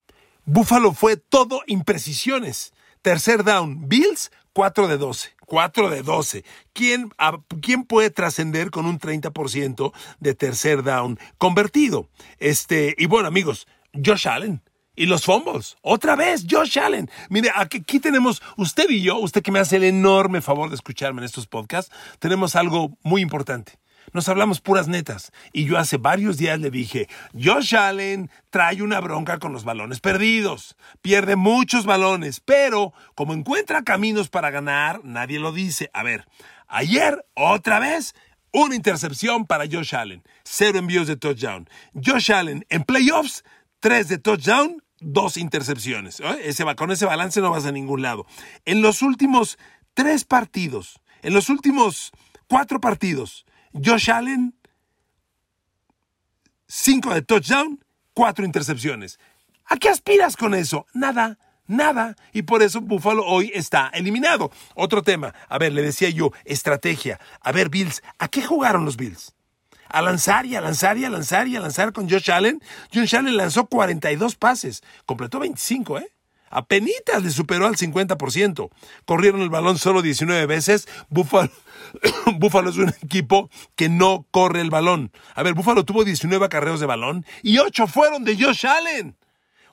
Buffalo 0.46 0.94
fue 0.94 1.18
todo 1.18 1.62
imprecisiones. 1.68 2.74
Tercer 3.04 3.44
down, 3.44 3.88
Bills 3.88 4.32
4 4.54 4.88
de 4.88 4.98
12. 4.98 5.36
4 5.46 5.90
de 5.90 6.02
12. 6.02 6.44
¿Quién, 6.74 7.12
¿quién 7.62 7.84
puede 7.84 8.10
trascender 8.10 8.72
con 8.72 8.86
un 8.86 9.00
30% 9.00 9.94
de 10.20 10.34
tercer 10.34 10.82
down 10.82 11.20
convertido? 11.38 12.10
Este, 12.40 12.96
y 12.98 13.06
bueno, 13.06 13.28
amigos, 13.28 13.68
Josh 14.04 14.28
Allen. 14.28 14.62
Y 14.98 15.08
los 15.08 15.26
fumbles. 15.26 15.76
Otra 15.82 16.16
vez, 16.16 16.46
Josh 16.50 16.80
Allen. 16.80 17.10
Mire, 17.30 17.52
aquí, 17.54 18.00
tenemos, 18.00 18.42
usted 18.56 18.90
y 18.90 19.02
yo, 19.02 19.18
usted 19.18 19.42
que 19.42 19.52
me 19.52 19.60
hace 19.60 19.76
el 19.76 19.84
enorme 19.84 20.42
favor 20.42 20.70
de 20.70 20.76
escucharme 20.76 21.20
en 21.20 21.26
estos 21.26 21.48
podcasts, 21.48 21.94
tenemos 22.20 22.56
algo 22.56 22.98
muy 23.04 23.22
importante. 23.22 23.74
Nos 24.14 24.30
hablamos 24.30 24.62
puras 24.62 24.88
netas. 24.88 25.34
Y 25.52 25.66
yo 25.66 25.78
hace 25.78 25.98
varios 25.98 26.38
días 26.38 26.60
le 26.60 26.72
dije, 26.72 27.10
Josh 27.34 27.76
Allen 27.76 28.30
trae 28.50 28.82
una 28.82 29.02
bronca 29.02 29.40
con 29.40 29.52
los 29.52 29.66
balones 29.66 30.00
perdidos. 30.00 30.78
Pierde 31.02 31.36
muchos 31.36 31.86
balones, 31.86 32.40
pero 32.40 32.94
como 33.16 33.34
encuentra 33.34 33.84
caminos 33.84 34.30
para 34.30 34.52
ganar, 34.52 35.02
nadie 35.04 35.40
lo 35.40 35.52
dice. 35.52 35.90
A 35.94 36.04
ver, 36.04 36.26
ayer, 36.68 37.26
otra 37.34 37.80
vez, 37.80 38.16
una 38.54 38.76
intercepción 38.76 39.46
para 39.46 39.66
Josh 39.70 39.94
Allen. 39.94 40.24
Cero 40.46 40.80
envíos 40.80 41.08
de 41.08 41.18
touchdown. 41.18 41.68
Josh 41.94 42.32
Allen 42.32 42.66
en 42.70 42.84
playoffs 42.84 43.44
Tres 43.86 44.08
de 44.08 44.18
touchdown, 44.18 44.82
dos 45.00 45.38
intercepciones. 45.38 46.20
Ese, 46.42 46.66
con 46.76 46.90
ese 46.90 47.06
balance 47.06 47.40
no 47.40 47.52
vas 47.52 47.68
a 47.68 47.72
ningún 47.72 48.02
lado. 48.02 48.26
En 48.66 48.82
los 48.82 49.04
últimos 49.04 49.60
tres 49.94 50.26
partidos, 50.26 51.00
en 51.22 51.36
los 51.36 51.50
últimos 51.50 52.12
cuatro 52.48 52.82
partidos, 52.82 53.46
Josh 53.74 54.10
Allen, 54.10 54.56
cinco 56.68 57.14
de 57.14 57.22
touchdown, 57.22 57.80
cuatro 58.16 58.44
intercepciones. 58.44 59.20
¿A 59.66 59.78
qué 59.78 59.90
aspiras 59.90 60.36
con 60.36 60.56
eso? 60.56 60.88
Nada, 60.96 61.38
nada. 61.68 62.16
Y 62.34 62.42
por 62.42 62.64
eso 62.64 62.82
Buffalo 62.82 63.24
hoy 63.24 63.52
está 63.54 63.90
eliminado. 63.94 64.50
Otro 64.74 65.04
tema. 65.04 65.36
A 65.48 65.60
ver, 65.60 65.74
le 65.74 65.84
decía 65.84 66.10
yo, 66.10 66.32
estrategia. 66.44 67.20
A 67.40 67.52
ver, 67.52 67.70
Bills, 67.70 68.02
¿a 68.18 68.30
qué 68.30 68.42
jugaron 68.42 68.84
los 68.84 68.98
Bills? 68.98 69.35
A 69.96 70.02
lanzar 70.02 70.46
y 70.46 70.58
a 70.58 70.62
lanzar 70.62 70.98
y 70.98 71.06
a 71.06 71.10
lanzar 71.10 71.48
y 71.48 71.56
a 71.56 71.62
lanzar 71.62 71.94
con 71.94 72.10
Josh 72.10 72.30
Allen. 72.30 72.62
Josh 72.94 73.16
Allen 73.16 73.38
lanzó 73.38 73.68
42 73.68 74.36
pases, 74.36 74.84
completó 75.06 75.40
25, 75.40 76.00
¿eh? 76.00 76.12
Apenitas 76.50 77.24
le 77.24 77.30
superó 77.32 77.66
al 77.66 77.78
50%. 77.78 78.70
Corrieron 79.06 79.42
el 79.42 79.50
balón 79.50 79.78
solo 79.78 80.02
19 80.02 80.46
veces. 80.48 80.90
Buffalo, 81.10 81.50
Buffalo 82.36 82.70
es 82.72 82.78
un 82.78 82.90
equipo 83.02 83.50
que 83.78 83.88
no 83.88 84.26
corre 84.32 84.60
el 84.60 84.70
balón. 84.70 85.12
A 85.34 85.44
ver, 85.44 85.54
Buffalo 85.54 85.86
tuvo 85.86 86.04
19 86.04 86.46
acarreos 86.46 86.82
de 86.82 86.86
balón 86.86 87.26
y 87.42 87.60
8 87.60 87.88
fueron 87.88 88.26
de 88.26 88.36
Josh 88.38 88.68
Allen. 88.68 89.16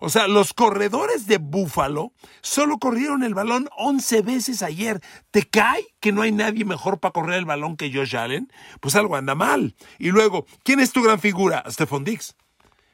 O 0.04 0.09
sea, 0.09 0.26
los 0.26 0.52
corredores 0.52 1.28
de 1.28 1.38
Búfalo 1.38 2.12
solo 2.40 2.78
corrieron 2.78 3.23
el 3.23 3.35
balón 3.35 3.68
11 3.76 4.23
veces 4.23 4.61
ayer. 4.62 5.00
¿Te 5.30 5.49
cae 5.49 5.87
que 6.00 6.11
no 6.11 6.23
hay 6.23 6.32
nadie 6.32 6.64
mejor 6.64 6.99
para 6.99 7.12
correr 7.12 7.38
el 7.38 7.44
balón 7.44 7.76
que 7.76 7.92
Josh 7.94 8.16
Allen? 8.16 8.52
Pues 8.80 8.97
algo 8.97 9.14
anda 9.14 9.37
mal. 9.37 9.76
Y 10.00 10.11
luego, 10.11 10.44
¿quién 10.64 10.80
es 10.80 10.90
tu 10.90 11.04
gran 11.04 11.21
figura? 11.21 11.62
Stephon 11.71 12.02
Dix. 12.02 12.35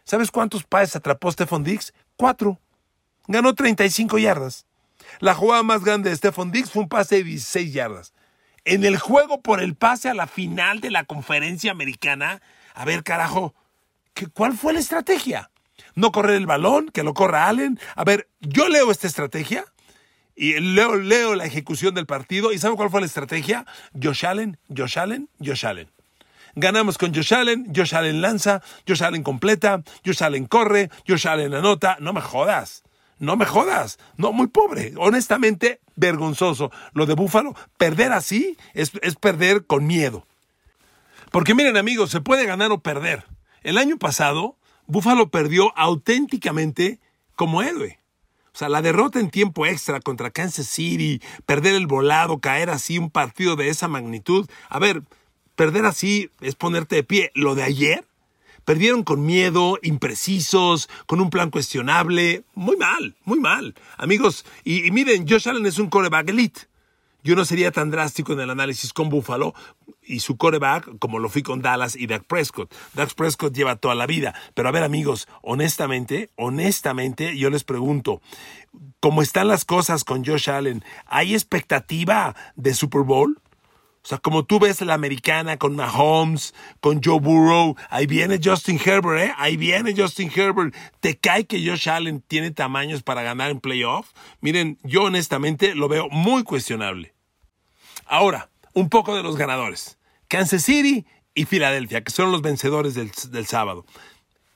¿Sabes 0.04 0.30
cuántos 0.30 0.64
pases 0.64 0.96
atrapó 0.96 1.32
Stephon 1.32 1.64
Dix? 1.64 1.94
Cuatro. 2.18 2.60
Ganó 3.26 3.54
35 3.54 4.18
yardas. 4.18 4.66
La 5.18 5.34
jugada 5.34 5.62
más 5.62 5.84
grande 5.84 6.10
de 6.10 6.16
Stephon 6.16 6.52
Diggs 6.52 6.70
fue 6.70 6.82
un 6.82 6.90
pase 6.90 7.16
de 7.16 7.24
16 7.24 7.72
yardas. 7.72 8.12
En 8.66 8.84
el 8.84 8.98
juego 8.98 9.40
por 9.40 9.62
el 9.62 9.76
pase 9.76 10.10
a 10.10 10.14
la 10.14 10.26
final 10.26 10.82
de 10.82 10.90
la 10.90 11.04
conferencia 11.04 11.70
americana, 11.70 12.42
a 12.74 12.84
ver, 12.84 13.02
carajo, 13.02 13.54
¿cuál 14.34 14.52
fue 14.52 14.74
la 14.74 14.80
estrategia? 14.80 15.50
No 15.98 16.12
correr 16.12 16.36
el 16.36 16.46
balón, 16.46 16.90
que 16.90 17.02
lo 17.02 17.12
corra 17.12 17.48
Allen. 17.48 17.80
A 17.96 18.04
ver, 18.04 18.28
yo 18.38 18.68
leo 18.68 18.92
esta 18.92 19.08
estrategia 19.08 19.64
y 20.36 20.52
leo, 20.60 20.94
leo 20.94 21.34
la 21.34 21.44
ejecución 21.44 21.92
del 21.96 22.06
partido. 22.06 22.52
¿Y 22.52 22.58
sabe 22.58 22.76
cuál 22.76 22.88
fue 22.88 23.00
la 23.00 23.06
estrategia? 23.06 23.66
Josh 24.00 24.24
Allen, 24.24 24.58
Josh 24.68 24.96
Allen, 24.96 25.28
Josh 25.44 25.66
Allen. 25.66 25.90
Ganamos 26.54 26.98
con 26.98 27.12
Josh 27.12 27.34
Allen, 27.34 27.72
Josh 27.74 27.96
Allen 27.96 28.22
lanza, 28.22 28.62
Josh 28.86 29.02
Allen 29.02 29.24
completa, 29.24 29.82
Josh 30.06 30.22
Allen 30.22 30.46
corre, 30.46 30.88
Josh 31.04 31.26
Allen 31.26 31.52
anota. 31.52 31.96
No 31.98 32.12
me 32.12 32.20
jodas. 32.20 32.84
No 33.18 33.36
me 33.36 33.44
jodas. 33.44 33.98
No, 34.16 34.32
muy 34.32 34.46
pobre. 34.46 34.92
Honestamente, 34.98 35.80
vergonzoso. 35.96 36.70
Lo 36.92 37.06
de 37.06 37.14
Búfalo, 37.14 37.56
perder 37.76 38.12
así 38.12 38.56
es, 38.72 38.92
es 39.02 39.16
perder 39.16 39.66
con 39.66 39.84
miedo. 39.84 40.24
Porque 41.32 41.56
miren 41.56 41.76
amigos, 41.76 42.10
se 42.10 42.20
puede 42.20 42.46
ganar 42.46 42.70
o 42.70 42.78
perder. 42.78 43.24
El 43.64 43.78
año 43.78 43.98
pasado, 43.98 44.57
Búfalo 44.88 45.28
perdió 45.28 45.76
auténticamente 45.78 46.98
como 47.36 47.62
héroe. 47.62 48.00
O 48.52 48.58
sea, 48.58 48.68
la 48.68 48.82
derrota 48.82 49.20
en 49.20 49.30
tiempo 49.30 49.66
extra 49.66 50.00
contra 50.00 50.30
Kansas 50.30 50.66
City, 50.66 51.20
perder 51.46 51.74
el 51.74 51.86
volado, 51.86 52.40
caer 52.40 52.70
así 52.70 52.98
un 52.98 53.10
partido 53.10 53.54
de 53.54 53.68
esa 53.68 53.86
magnitud. 53.86 54.48
A 54.68 54.80
ver, 54.80 55.02
perder 55.54 55.84
así 55.84 56.30
es 56.40 56.56
ponerte 56.56 56.96
de 56.96 57.04
pie. 57.04 57.30
Lo 57.34 57.54
de 57.54 57.62
ayer, 57.62 58.04
Perdieron 58.68 59.02
con 59.02 59.24
miedo, 59.24 59.78
imprecisos, 59.80 60.90
con 61.06 61.22
un 61.22 61.30
plan 61.30 61.50
cuestionable. 61.50 62.44
Muy 62.54 62.76
mal, 62.76 63.16
muy 63.24 63.40
mal. 63.40 63.74
Amigos, 63.96 64.44
y, 64.62 64.90
miren, 64.90 65.26
Josh 65.26 65.48
Allen 65.48 65.64
es 65.64 65.78
un 65.78 65.88
coreback 65.88 66.28
elite. 66.28 66.67
Yo 67.28 67.36
no 67.36 67.44
sería 67.44 67.70
tan 67.70 67.90
drástico 67.90 68.32
en 68.32 68.40
el 68.40 68.48
análisis 68.48 68.94
con 68.94 69.10
Buffalo 69.10 69.54
y 70.02 70.20
su 70.20 70.38
coreback 70.38 70.98
como 70.98 71.18
lo 71.18 71.28
fui 71.28 71.42
con 71.42 71.60
Dallas 71.60 71.94
y 71.94 72.06
Dak 72.06 72.24
Prescott. 72.24 72.74
Dak 72.94 73.12
Prescott 73.12 73.54
lleva 73.54 73.76
toda 73.76 73.94
la 73.94 74.06
vida. 74.06 74.34
Pero 74.54 74.70
a 74.70 74.72
ver, 74.72 74.82
amigos, 74.82 75.28
honestamente, 75.42 76.30
honestamente, 76.36 77.36
yo 77.36 77.50
les 77.50 77.64
pregunto, 77.64 78.22
¿cómo 78.98 79.20
están 79.20 79.46
las 79.46 79.66
cosas 79.66 80.04
con 80.04 80.24
Josh 80.24 80.48
Allen? 80.48 80.82
¿Hay 81.04 81.34
expectativa 81.34 82.34
de 82.56 82.72
Super 82.72 83.02
Bowl? 83.02 83.38
O 84.02 84.08
sea, 84.08 84.16
como 84.16 84.46
tú 84.46 84.58
ves 84.58 84.80
la 84.80 84.94
americana 84.94 85.58
con 85.58 85.76
Mahomes, 85.76 86.54
con 86.80 87.02
Joe 87.04 87.20
Burrow, 87.20 87.76
ahí 87.90 88.06
viene 88.06 88.40
Justin 88.42 88.80
Herbert, 88.82 89.20
¿eh? 89.20 89.34
Ahí 89.36 89.58
viene 89.58 89.92
Justin 89.94 90.32
Herbert. 90.34 90.74
¿Te 91.00 91.18
cae 91.18 91.44
que 91.44 91.62
Josh 91.62 91.90
Allen 91.90 92.22
tiene 92.22 92.52
tamaños 92.52 93.02
para 93.02 93.20
ganar 93.20 93.50
en 93.50 93.60
playoff? 93.60 94.12
Miren, 94.40 94.78
yo 94.82 95.02
honestamente 95.02 95.74
lo 95.74 95.88
veo 95.88 96.08
muy 96.08 96.42
cuestionable. 96.42 97.17
Ahora, 98.08 98.48
un 98.72 98.88
poco 98.88 99.14
de 99.14 99.22
los 99.22 99.36
ganadores. 99.36 99.98
Kansas 100.28 100.62
City 100.64 101.06
y 101.34 101.44
Filadelfia, 101.44 102.02
que 102.02 102.10
son 102.10 102.32
los 102.32 102.42
vencedores 102.42 102.94
del, 102.94 103.12
del 103.30 103.46
sábado. 103.46 103.84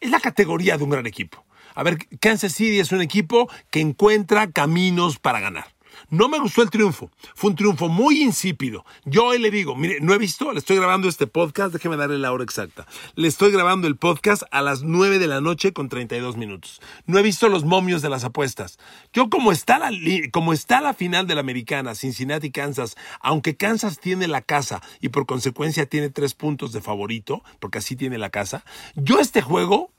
Es 0.01 0.11
la 0.11 0.21
categoría 0.21 0.79
de 0.79 0.85
un 0.85 0.91
gran 0.91 1.07
equipo. 1.07 1.45
A 1.75 1.83
ver, 1.83 1.99
Kansas 2.19 2.53
City 2.53 2.81
es 2.81 2.93
un 2.93 3.03
equipo 3.03 3.49
que 3.71 3.81
encuentra 3.81 4.51
caminos 4.51 5.19
para 5.19 5.41
ganar. 5.41 5.67
No 6.13 6.29
me 6.29 6.39
gustó 6.39 6.61
el 6.61 6.69
triunfo. 6.69 7.11
Fue 7.35 7.49
un 7.49 7.57
triunfo 7.57 7.89
muy 7.89 8.21
insípido. 8.21 8.85
Yo 9.07 9.25
hoy 9.25 9.39
le 9.39 9.51
digo, 9.51 9.75
mire, 9.75 9.99
no 10.03 10.13
he 10.13 10.19
visto, 10.19 10.53
le 10.53 10.59
estoy 10.59 10.77
grabando 10.77 11.09
este 11.09 11.27
podcast, 11.27 11.73
déjeme 11.73 11.97
darle 11.97 12.19
la 12.19 12.33
hora 12.33 12.45
exacta. 12.45 12.87
Le 13.15 13.29
estoy 13.29 13.51
grabando 13.51 13.89
el 13.89 13.97
podcast 13.97 14.43
a 14.51 14.61
las 14.61 14.83
9 14.83 15.19
de 15.19 15.27
la 15.27 15.41
noche 15.41 15.73
con 15.73 15.89
32 15.89 16.37
minutos. 16.37 16.83
No 17.07 17.19
he 17.19 17.23
visto 17.23 17.49
los 17.49 17.65
momios 17.65 18.03
de 18.03 18.11
las 18.11 18.25
apuestas. 18.25 18.79
Yo 19.15 19.31
como 19.31 19.53
está 19.53 19.79
la, 19.79 19.91
como 20.33 20.53
está 20.53 20.83
la 20.83 20.93
final 20.93 21.27
de 21.27 21.35
la 21.35 21.41
americana, 21.41 21.95
Cincinnati, 21.95 22.51
Kansas, 22.51 22.95
aunque 23.23 23.57
Kansas 23.57 23.99
tiene 23.99 24.29
la 24.29 24.43
casa 24.43 24.83
y 25.01 25.09
por 25.09 25.25
consecuencia 25.25 25.87
tiene 25.87 26.11
tres 26.11 26.35
puntos 26.35 26.73
de 26.73 26.83
favorito, 26.83 27.43
porque 27.59 27.79
así 27.79 27.97
tiene 27.97 28.19
la 28.19 28.29
casa, 28.29 28.67
yo 28.97 29.19
este 29.19 29.41
juego 29.41 29.91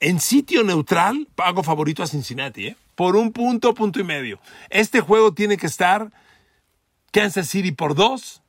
en 0.00 0.18
sitio 0.18 0.64
neutral 0.64 1.28
pago 1.36 1.62
favorito 1.62 2.02
a 2.02 2.08
Cincinnati, 2.08 2.66
¿eh? 2.66 2.76
Por 3.00 3.16
un 3.16 3.32
punto, 3.32 3.72
punto 3.72 3.98
y 3.98 4.04
medio. 4.04 4.40
Este 4.68 5.00
juego 5.00 5.32
tiene 5.32 5.56
que 5.56 5.66
estar 5.66 6.12
Kansas 7.12 7.48
City 7.48 7.72
por 7.72 7.94
dos, 7.94 8.42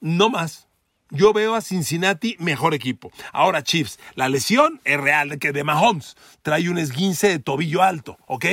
no 0.00 0.30
más. 0.30 0.66
Yo 1.10 1.34
veo 1.34 1.54
a 1.54 1.60
Cincinnati 1.60 2.36
mejor 2.38 2.72
equipo. 2.72 3.12
Ahora, 3.34 3.62
Chiefs, 3.62 3.98
la 4.14 4.30
lesión 4.30 4.80
es 4.84 4.98
real, 4.98 5.38
que 5.38 5.52
de 5.52 5.62
Mahomes 5.62 6.16
trae 6.40 6.70
un 6.70 6.78
esguince 6.78 7.28
de 7.28 7.38
tobillo 7.38 7.82
alto, 7.82 8.16
¿ok? 8.28 8.46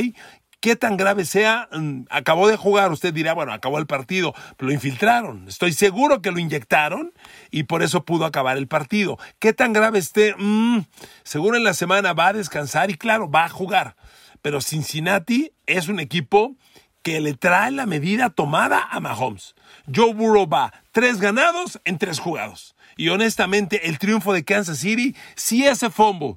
qué 0.59 0.75
tan 0.75 0.97
grave 0.97 1.23
sea, 1.23 1.69
mm, 1.71 2.07
acabó 2.09 2.47
de 2.47 2.57
jugar, 2.57 2.91
usted 2.91 3.13
dirá, 3.13 3.33
bueno, 3.33 3.53
acabó 3.53 3.77
el 3.79 3.87
partido, 3.87 4.33
lo 4.57 4.73
infiltraron. 4.73 5.47
Estoy 5.47 5.71
seguro 5.71 6.21
que 6.21 6.31
lo 6.31 6.39
inyectaron 6.39 7.13
y 7.49 7.63
por 7.63 7.81
eso 7.81 8.03
pudo 8.03 8.25
acabar 8.25 8.57
el 8.57 8.67
partido. 8.67 9.17
¿Qué 9.39 9.53
tan 9.53 9.71
grave 9.71 9.99
esté? 9.99 10.35
Mm, 10.37 10.81
seguro 11.23 11.55
en 11.55 11.63
la 11.63 11.73
semana 11.73 12.11
va 12.11 12.27
a 12.27 12.33
descansar 12.33 12.91
y 12.91 12.95
claro, 12.95 13.31
va 13.31 13.45
a 13.45 13.49
jugar. 13.49 13.95
Pero 14.41 14.61
Cincinnati 14.61 15.51
es 15.65 15.87
un 15.87 15.99
equipo 15.99 16.55
que 17.01 17.21
le 17.21 17.33
trae 17.33 17.71
la 17.71 17.85
medida 17.85 18.29
tomada 18.29 18.87
a 18.91 18.99
Mahomes. 18.99 19.55
Joe 19.93 20.13
Burrow 20.13 20.47
va 20.47 20.73
tres 20.91 21.19
ganados 21.19 21.79
en 21.85 21.97
tres 21.97 22.19
jugados. 22.19 22.75
Y 22.97 23.09
honestamente, 23.09 23.87
el 23.87 23.99
triunfo 23.99 24.33
de 24.33 24.43
Kansas 24.43 24.79
City, 24.79 25.15
si 25.35 25.65
ese 25.65 25.89
fumble, 25.89 26.35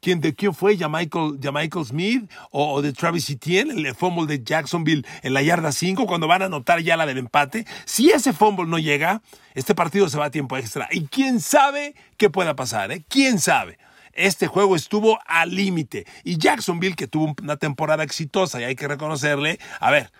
¿quién, 0.00 0.20
de 0.20 0.34
quién 0.34 0.54
fue? 0.54 0.76
¿Ya 0.76 0.88
Michael, 0.88 1.84
Smith 1.84 2.30
o, 2.50 2.80
de 2.82 2.92
Travis 2.92 3.28
Etienne? 3.28 3.72
El 3.72 3.94
fumble 3.94 4.26
de 4.26 4.44
Jacksonville 4.44 5.04
en 5.22 5.34
la 5.34 5.42
yarda 5.42 5.72
5, 5.72 6.06
cuando 6.06 6.28
van 6.28 6.42
a 6.42 6.44
anotar 6.46 6.80
ya 6.80 6.96
la 6.96 7.06
del 7.06 7.18
empate. 7.18 7.66
Si 7.84 8.10
ese 8.10 8.32
fumble 8.32 8.66
no 8.66 8.78
llega, 8.78 9.22
este 9.54 9.74
partido 9.74 10.08
se 10.08 10.18
va 10.18 10.26
a 10.26 10.30
tiempo 10.30 10.56
extra. 10.56 10.88
Y 10.92 11.06
quién 11.08 11.40
sabe 11.40 11.96
qué 12.16 12.30
pueda 12.30 12.54
pasar, 12.54 12.92
¿eh? 12.92 13.04
¿Quién 13.08 13.40
sabe? 13.40 13.78
Este 14.16 14.46
juego 14.46 14.76
estuvo 14.76 15.18
al 15.26 15.54
límite. 15.54 16.06
Y 16.22 16.38
Jacksonville, 16.38 16.96
que 16.96 17.06
tuvo 17.06 17.34
una 17.42 17.56
temporada 17.56 18.04
exitosa 18.04 18.60
y 18.60 18.64
hay 18.64 18.76
que 18.76 18.88
reconocerle, 18.88 19.58
a 19.80 19.90
ver, 19.90 20.10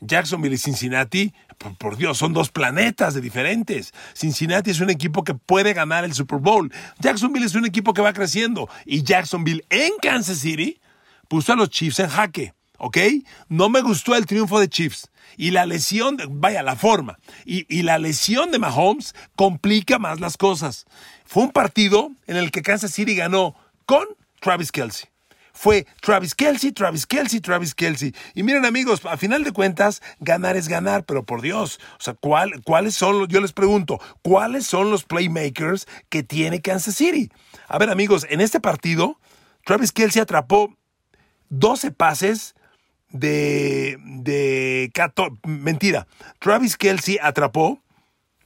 Jacksonville 0.00 0.54
y 0.54 0.58
Cincinnati, 0.58 1.34
por, 1.78 1.96
Dios, 1.96 2.16
son 2.16 2.32
dos 2.32 2.50
planetas 2.50 3.14
de 3.14 3.20
diferentes. 3.20 3.92
Cincinnati 4.14 4.70
es 4.70 4.80
un 4.80 4.90
equipo 4.90 5.24
que 5.24 5.34
puede 5.34 5.74
ganar 5.74 6.04
el 6.04 6.14
Super 6.14 6.38
Bowl. 6.38 6.72
Jacksonville 6.98 7.44
es 7.44 7.54
un 7.54 7.66
equipo 7.66 7.92
que 7.92 8.00
va 8.00 8.12
creciendo. 8.12 8.68
Y 8.86 9.02
Jacksonville 9.02 9.64
en 9.68 9.92
Kansas 10.00 10.38
City 10.38 10.80
puso 11.28 11.52
a 11.52 11.56
los 11.56 11.68
Chiefs 11.68 12.00
en 12.00 12.08
jaque. 12.08 12.54
¿Ok? 12.82 12.96
No 13.48 13.68
me 13.68 13.82
gustó 13.82 14.14
el 14.16 14.24
triunfo 14.24 14.58
de 14.58 14.68
Chiefs. 14.68 15.10
Y 15.36 15.50
la 15.50 15.66
lesión, 15.66 16.16
de, 16.16 16.26
vaya, 16.28 16.62
la 16.62 16.76
forma. 16.76 17.18
Y, 17.44 17.66
y 17.68 17.82
la 17.82 17.98
lesión 17.98 18.50
de 18.50 18.58
Mahomes 18.58 19.14
complica 19.36 19.98
más 19.98 20.18
las 20.18 20.36
cosas. 20.38 20.86
Fue 21.26 21.42
un 21.42 21.52
partido 21.52 22.10
en 22.26 22.36
el 22.36 22.50
que 22.50 22.62
Kansas 22.62 22.92
City 22.92 23.14
ganó 23.14 23.54
con 23.84 24.06
Travis 24.40 24.72
Kelsey. 24.72 25.10
Fue 25.52 25.86
Travis 26.00 26.34
Kelsey, 26.34 26.72
Travis 26.72 27.06
Kelsey, 27.06 27.40
Travis 27.40 27.74
Kelsey. 27.74 28.14
Y 28.34 28.42
miren 28.44 28.64
amigos, 28.64 29.02
a 29.04 29.18
final 29.18 29.44
de 29.44 29.52
cuentas, 29.52 30.00
ganar 30.18 30.56
es 30.56 30.68
ganar, 30.68 31.04
pero 31.04 31.24
por 31.24 31.42
Dios, 31.42 31.80
o 31.98 32.02
sea, 32.02 32.14
¿cuál, 32.14 32.62
¿cuáles 32.64 32.94
son 32.94 33.18
los, 33.18 33.28
yo 33.28 33.42
les 33.42 33.52
pregunto, 33.52 34.00
¿cuáles 34.22 34.66
son 34.66 34.90
los 34.90 35.04
playmakers 35.04 35.86
que 36.08 36.22
tiene 36.22 36.62
Kansas 36.62 36.94
City? 36.94 37.30
A 37.68 37.76
ver 37.76 37.90
amigos, 37.90 38.26
en 38.30 38.40
este 38.40 38.58
partido, 38.58 39.20
Travis 39.66 39.92
Kelsey 39.92 40.22
atrapó 40.22 40.74
12 41.50 41.90
pases 41.90 42.54
de, 43.10 43.98
de 44.00 44.92
mentira, 45.44 46.06
Travis 46.38 46.76
Kelsey 46.76 47.18
atrapó 47.22 47.80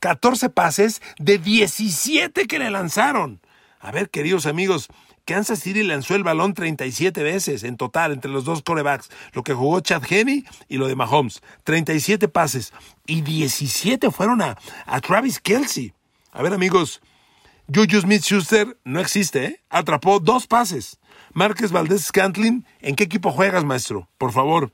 14 0.01 0.51
pases 0.51 1.01
de 1.19 1.39
17 1.39 2.47
que 2.47 2.59
le 2.59 2.71
lanzaron. 2.71 3.41
A 3.81 3.91
ver, 3.91 4.11
queridos 4.11 4.47
amigos, 4.47 4.89
Kansas 5.25 5.61
City 5.61 5.83
lanzó 5.83 6.15
el 6.15 6.23
balón 6.23 6.53
37 6.53 7.23
veces 7.23 7.65
en 7.65 7.77
total 7.77 8.13
entre 8.13 8.31
los 8.31 8.45
dos 8.45 8.63
corebacks, 8.63 9.11
lo 9.33 9.43
que 9.43 9.55
jugó 9.55 9.81
Chad 9.81 10.03
Henney 10.09 10.45
y 10.69 10.77
lo 10.77 10.89
de 10.89 10.97
Mahomes. 10.97 11.43
37 11.65 12.29
pases 12.29 12.73
y 13.07 13.23
17 13.23 14.11
fueron 14.11 14.43
a, 14.43 14.59
a 14.87 15.01
Travis 15.01 15.41
Kelsey. 15.41 15.95
A 16.33 16.43
ver, 16.43 16.53
amigos, 16.53 17.01
Juju 17.73 18.03
Smith 18.03 18.23
Schuster 18.23 18.77
no 18.85 19.01
existe, 19.01 19.45
¿eh? 19.45 19.61
Atrapó 19.71 20.21
dos 20.21 20.47
pases. 20.47 20.99
Márquez 21.33 21.73
Valdés 21.73 22.05
Scantlin, 22.05 22.67
¿en 22.81 22.95
qué 22.95 23.05
equipo 23.05 23.33
juegas, 23.33 23.65
maestro? 23.65 24.09
Por 24.19 24.33
favor. 24.33 24.71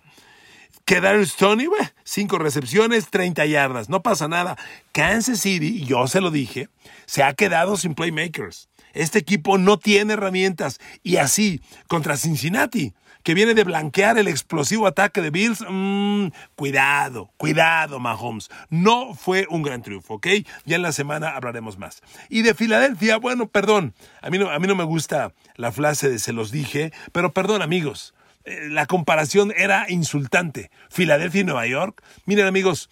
Kedarius 0.84 1.36
Tony, 1.36 1.66
cinco 2.02 2.38
recepciones, 2.38 3.08
30 3.10 3.46
yardas, 3.46 3.88
no 3.88 4.02
pasa 4.02 4.26
nada. 4.26 4.58
Kansas 4.90 5.40
City, 5.40 5.84
yo 5.84 6.08
se 6.08 6.20
lo 6.20 6.32
dije, 6.32 6.68
se 7.06 7.22
ha 7.22 7.32
quedado 7.34 7.76
sin 7.76 7.94
playmakers. 7.94 8.68
Este 8.92 9.20
equipo 9.20 9.56
no 9.56 9.78
tiene 9.78 10.14
herramientas. 10.14 10.80
Y 11.04 11.16
así, 11.16 11.60
contra 11.86 12.16
Cincinnati, 12.16 12.92
que 13.22 13.34
viene 13.34 13.54
de 13.54 13.64
blanquear 13.64 14.18
el 14.18 14.28
explosivo 14.28 14.86
ataque 14.86 15.20
de 15.20 15.30
Bills, 15.30 15.64
mmm, 15.68 16.28
cuidado, 16.56 17.30
cuidado, 17.36 17.98
Mahomes. 18.00 18.50
No 18.68 19.14
fue 19.14 19.46
un 19.50 19.62
gran 19.62 19.82
triunfo, 19.82 20.14
¿ok? 20.14 20.26
Ya 20.64 20.76
en 20.76 20.82
la 20.82 20.92
semana 20.92 21.30
hablaremos 21.30 21.78
más. 21.78 22.02
Y 22.28 22.42
de 22.42 22.54
Filadelfia, 22.54 23.18
bueno, 23.18 23.48
perdón, 23.48 23.94
a 24.22 24.30
mí 24.30 24.38
no, 24.38 24.50
a 24.50 24.58
mí 24.58 24.66
no 24.66 24.74
me 24.74 24.84
gusta 24.84 25.32
la 25.56 25.72
frase 25.72 26.08
de 26.08 26.18
se 26.18 26.32
los 26.32 26.50
dije, 26.50 26.92
pero 27.12 27.32
perdón, 27.32 27.62
amigos. 27.62 28.14
eh, 28.44 28.68
la 28.70 28.86
comparación 28.86 29.52
era 29.56 29.86
insultante. 29.88 30.70
Filadelfia 30.88 31.42
y 31.42 31.44
Nueva 31.44 31.66
York. 31.66 32.02
Miren 32.26 32.46
amigos, 32.46 32.90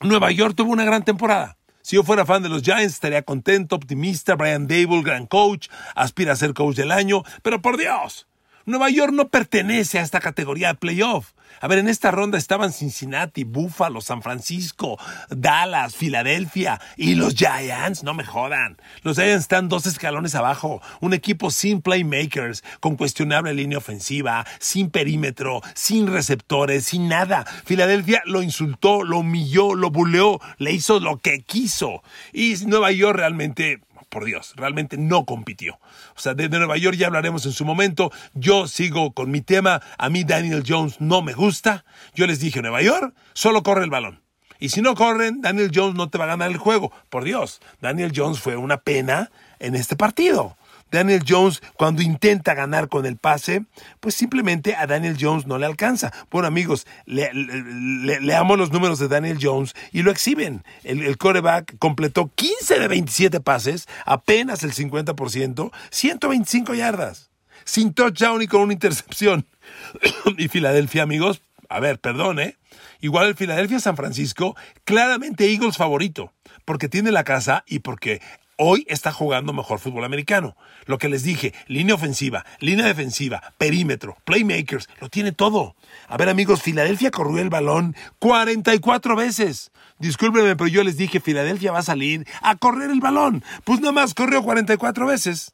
Nueva 0.00 0.30
York 0.30 0.54
tuvo 0.56 0.72
una 0.72 0.84
gran 0.84 1.04
temporada. 1.04 1.56
Si 1.82 1.96
yo 1.96 2.04
fuera 2.04 2.24
fan 2.24 2.42
de 2.42 2.48
los 2.48 2.62
Giants, 2.62 2.94
estaría 2.94 3.22
contento, 3.22 3.74
optimista. 3.74 4.36
Brian 4.36 4.68
Dable, 4.68 5.02
gran 5.02 5.26
coach, 5.26 5.68
aspira 5.96 6.32
a 6.32 6.36
ser 6.36 6.54
coach 6.54 6.76
del 6.76 6.92
año. 6.92 7.24
Pero 7.42 7.60
por 7.60 7.76
Dios, 7.76 8.28
Nueva 8.64 8.90
York 8.90 9.12
no 9.12 9.28
pertenece 9.28 9.98
a 9.98 10.02
esta 10.02 10.20
categoría 10.20 10.68
de 10.68 10.74
playoff. 10.74 11.32
A 11.60 11.68
ver, 11.68 11.78
en 11.78 11.88
esta 11.88 12.10
ronda 12.10 12.38
estaban 12.38 12.72
Cincinnati, 12.72 13.44
Buffalo, 13.44 14.00
San 14.00 14.22
Francisco, 14.22 14.98
Dallas, 15.30 15.94
Filadelfia 15.94 16.80
y 16.96 17.14
los 17.14 17.34
Giants. 17.34 18.02
No 18.02 18.14
me 18.14 18.24
jodan. 18.24 18.78
Los 19.02 19.16
Giants 19.16 19.42
están 19.42 19.68
dos 19.68 19.86
escalones 19.86 20.34
abajo. 20.34 20.80
Un 21.00 21.12
equipo 21.12 21.50
sin 21.50 21.82
playmakers, 21.82 22.64
con 22.80 22.96
cuestionable 22.96 23.54
línea 23.54 23.78
ofensiva, 23.78 24.46
sin 24.58 24.90
perímetro, 24.90 25.60
sin 25.74 26.06
receptores, 26.06 26.84
sin 26.84 27.08
nada. 27.08 27.44
Filadelfia 27.64 28.22
lo 28.26 28.42
insultó, 28.42 29.04
lo 29.04 29.18
humilló, 29.18 29.74
lo 29.74 29.90
buleó, 29.90 30.40
le 30.58 30.72
hizo 30.72 31.00
lo 31.00 31.18
que 31.18 31.42
quiso. 31.42 32.02
Y 32.32 32.54
Nueva 32.66 32.92
York 32.92 33.16
realmente 33.18 33.80
por 34.12 34.26
Dios, 34.26 34.52
realmente 34.56 34.98
no 34.98 35.24
compitió. 35.24 35.80
O 36.14 36.20
sea, 36.20 36.34
de, 36.34 36.48
Nueva 36.50 36.76
York 36.76 36.96
ya 36.96 37.06
hablaremos 37.06 37.46
en 37.46 37.52
su 37.52 37.64
momento. 37.64 38.12
Yo 38.34 38.68
sigo 38.68 39.12
con 39.12 39.30
mi 39.30 39.40
tema. 39.40 39.80
A 39.96 40.10
mí 40.10 40.22
Daniel 40.22 40.62
Jones 40.64 41.00
no 41.00 41.22
me 41.22 41.32
gusta. 41.32 41.84
Yo 42.14 42.26
les 42.26 42.38
dije, 42.38 42.60
Nueva 42.60 42.82
York, 42.82 43.14
solo 43.32 43.62
corre 43.62 43.84
el 43.84 43.90
balón. 43.90 44.20
Y 44.60 44.68
si 44.68 44.82
no 44.82 44.94
corren, 44.94 45.40
Daniel 45.40 45.72
Jones 45.74 45.96
no 45.96 46.10
te 46.10 46.18
va 46.18 46.24
a 46.24 46.28
ganar 46.28 46.50
el 46.50 46.58
juego. 46.58 46.92
Por 47.08 47.24
Dios, 47.24 47.60
Daniel 47.80 48.12
Jones 48.14 48.38
fue 48.38 48.56
una 48.56 48.76
pena 48.76 49.32
en 49.58 49.74
este 49.74 49.96
partido. 49.96 50.56
Daniel 50.92 51.24
Jones, 51.26 51.62
cuando 51.76 52.02
intenta 52.02 52.54
ganar 52.54 52.88
con 52.88 53.06
el 53.06 53.16
pase, 53.16 53.64
pues 53.98 54.14
simplemente 54.14 54.76
a 54.76 54.86
Daniel 54.86 55.16
Jones 55.18 55.46
no 55.46 55.58
le 55.58 55.66
alcanza. 55.66 56.12
Bueno, 56.30 56.46
amigos, 56.46 56.86
le, 57.06 57.32
leamos 57.32 58.58
los 58.58 58.70
números 58.70 58.98
de 58.98 59.08
Daniel 59.08 59.38
Jones 59.40 59.74
y 59.90 60.02
lo 60.02 60.10
exhiben. 60.10 60.62
El, 60.84 61.02
el 61.02 61.16
coreback 61.16 61.78
completó 61.78 62.30
15 62.34 62.78
de 62.78 62.88
27 62.88 63.40
pases, 63.40 63.88
apenas 64.04 64.62
el 64.62 64.72
50%, 64.72 65.72
125 65.90 66.74
yardas, 66.74 67.30
sin 67.64 67.94
touchdown 67.94 68.42
y 68.42 68.46
con 68.46 68.60
una 68.60 68.74
intercepción. 68.74 69.46
y 70.36 70.48
Filadelfia, 70.48 71.02
amigos, 71.02 71.40
a 71.70 71.80
ver, 71.80 71.98
perdón, 71.98 72.38
¿eh? 72.38 72.58
Igual 73.00 73.28
el 73.28 73.34
Filadelfia 73.34 73.80
San 73.80 73.96
Francisco, 73.96 74.54
claramente 74.84 75.50
Eagles 75.50 75.78
favorito, 75.78 76.32
porque 76.66 76.88
tiene 76.88 77.10
la 77.10 77.24
casa 77.24 77.64
y 77.66 77.78
porque 77.78 78.20
hoy 78.56 78.84
está 78.88 79.12
jugando 79.12 79.52
mejor 79.52 79.78
fútbol 79.78 80.04
americano. 80.04 80.56
Lo 80.86 80.98
que 80.98 81.08
les 81.08 81.22
dije, 81.22 81.54
línea 81.66 81.94
ofensiva, 81.94 82.44
línea 82.60 82.86
defensiva, 82.86 83.42
perímetro, 83.58 84.16
playmakers, 84.24 84.88
lo 85.00 85.08
tiene 85.08 85.32
todo. 85.32 85.74
A 86.08 86.16
ver 86.16 86.28
amigos, 86.28 86.62
Filadelfia 86.62 87.10
corrió 87.10 87.40
el 87.40 87.50
balón 87.50 87.96
44 88.18 89.16
veces. 89.16 89.70
Discúlpenme, 89.98 90.56
pero 90.56 90.68
yo 90.68 90.82
les 90.84 90.96
dije, 90.96 91.20
Filadelfia 91.20 91.72
va 91.72 91.80
a 91.80 91.84
salir 91.84 92.26
a 92.42 92.56
correr 92.56 92.90
el 92.90 93.00
balón. 93.00 93.44
Pues 93.64 93.80
nada 93.80 93.92
más 93.92 94.14
corrió 94.14 94.42
44 94.42 95.06
veces. 95.06 95.52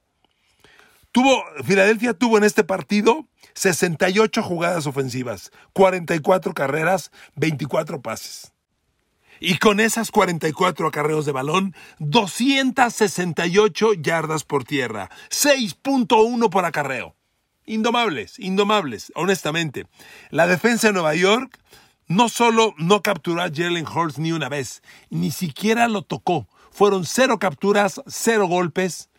Tuvo, 1.12 1.42
Filadelfia 1.64 2.14
tuvo 2.14 2.38
en 2.38 2.44
este 2.44 2.64
partido 2.64 3.26
68 3.54 4.42
jugadas 4.42 4.86
ofensivas, 4.86 5.50
44 5.72 6.54
carreras, 6.54 7.10
24 7.34 8.00
pases. 8.00 8.52
Y 9.40 9.58
con 9.58 9.80
esas 9.80 10.10
44 10.10 10.88
acarreos 10.88 11.26
de 11.26 11.32
balón, 11.32 11.74
268 11.98 13.94
yardas 13.94 14.44
por 14.44 14.64
tierra, 14.64 15.10
6.1 15.30 16.50
por 16.50 16.64
acarreo. 16.64 17.14
Indomables, 17.66 18.38
indomables, 18.38 19.12
honestamente. 19.14 19.86
La 20.30 20.46
defensa 20.46 20.88
de 20.88 20.94
Nueva 20.94 21.14
York 21.14 21.58
no 22.06 22.28
solo 22.30 22.74
no 22.78 23.02
capturó 23.02 23.42
a 23.42 23.50
Jalen 23.54 23.86
Hurts 23.86 24.18
ni 24.18 24.32
una 24.32 24.48
vez, 24.48 24.82
ni 25.10 25.30
siquiera 25.30 25.88
lo 25.88 26.02
tocó. 26.02 26.48
Fueron 26.70 27.04
cero 27.04 27.38
capturas, 27.38 28.00
cero 28.06 28.46
golpes, 28.46 29.10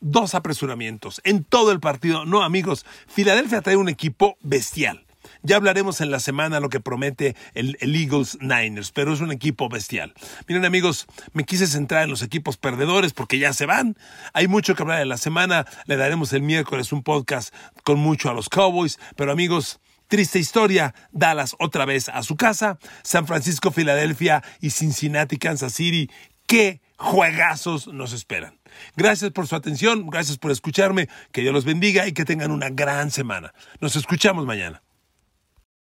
dos 0.00 0.34
apresuramientos 0.34 1.20
en 1.24 1.44
todo 1.44 1.72
el 1.72 1.80
partido. 1.80 2.26
No, 2.26 2.42
amigos, 2.42 2.84
Filadelfia 3.08 3.62
trae 3.62 3.76
un 3.76 3.88
equipo 3.88 4.36
bestial. 4.42 5.03
Ya 5.46 5.56
hablaremos 5.56 6.00
en 6.00 6.10
la 6.10 6.20
semana 6.20 6.58
lo 6.58 6.70
que 6.70 6.80
promete 6.80 7.36
el, 7.52 7.76
Eagles 7.82 8.38
Niners, 8.40 8.92
pero 8.92 9.12
es 9.12 9.20
un 9.20 9.30
equipo 9.30 9.68
bestial. 9.68 10.14
Miren 10.48 10.64
amigos, 10.64 11.06
me 11.34 11.44
quise 11.44 11.66
centrar 11.66 12.04
en 12.04 12.10
los 12.10 12.22
equipos 12.22 12.56
perdedores 12.56 13.12
porque 13.12 13.38
ya 13.38 13.52
se 13.52 13.66
van. 13.66 13.94
Hay 14.32 14.48
mucho 14.48 14.74
que 14.74 14.82
hablar 14.82 15.02
en 15.02 15.10
la 15.10 15.18
semana. 15.18 15.66
Le 15.84 15.98
daremos 15.98 16.32
el 16.32 16.40
miércoles 16.40 16.94
un 16.94 17.02
podcast 17.02 17.54
con 17.82 17.98
mucho 17.98 18.30
a 18.30 18.34
los 18.34 18.48
Cowboys, 18.48 18.98
pero 19.16 19.32
amigos, 19.32 19.80
Triste 20.08 20.38
historia, 20.38 20.94
Dallas 21.12 21.56
otra 21.58 21.84
vez 21.84 22.08
a 22.08 22.22
su 22.22 22.36
casa, 22.36 22.78
San 23.02 23.26
Francisco, 23.26 23.70
Filadelfia 23.70 24.42
y 24.60 24.70
Cincinnati, 24.70 25.36
Kansas 25.36 25.74
City. 25.74 26.10
¿Qué 26.46 26.80
juegazos 26.96 27.88
nos 27.88 28.14
esperan? 28.14 28.58
Gracias 28.96 29.30
por 29.30 29.46
su 29.46 29.56
atención, 29.56 30.08
gracias 30.08 30.38
por 30.38 30.50
escucharme, 30.50 31.08
que 31.32 31.42
Dios 31.42 31.52
los 31.52 31.64
bendiga 31.66 32.06
y 32.06 32.12
que 32.12 32.24
tengan 32.24 32.50
una 32.50 32.70
gran 32.70 33.10
semana. 33.10 33.52
Nos 33.80 33.96
escuchamos 33.96 34.46
mañana. 34.46 34.83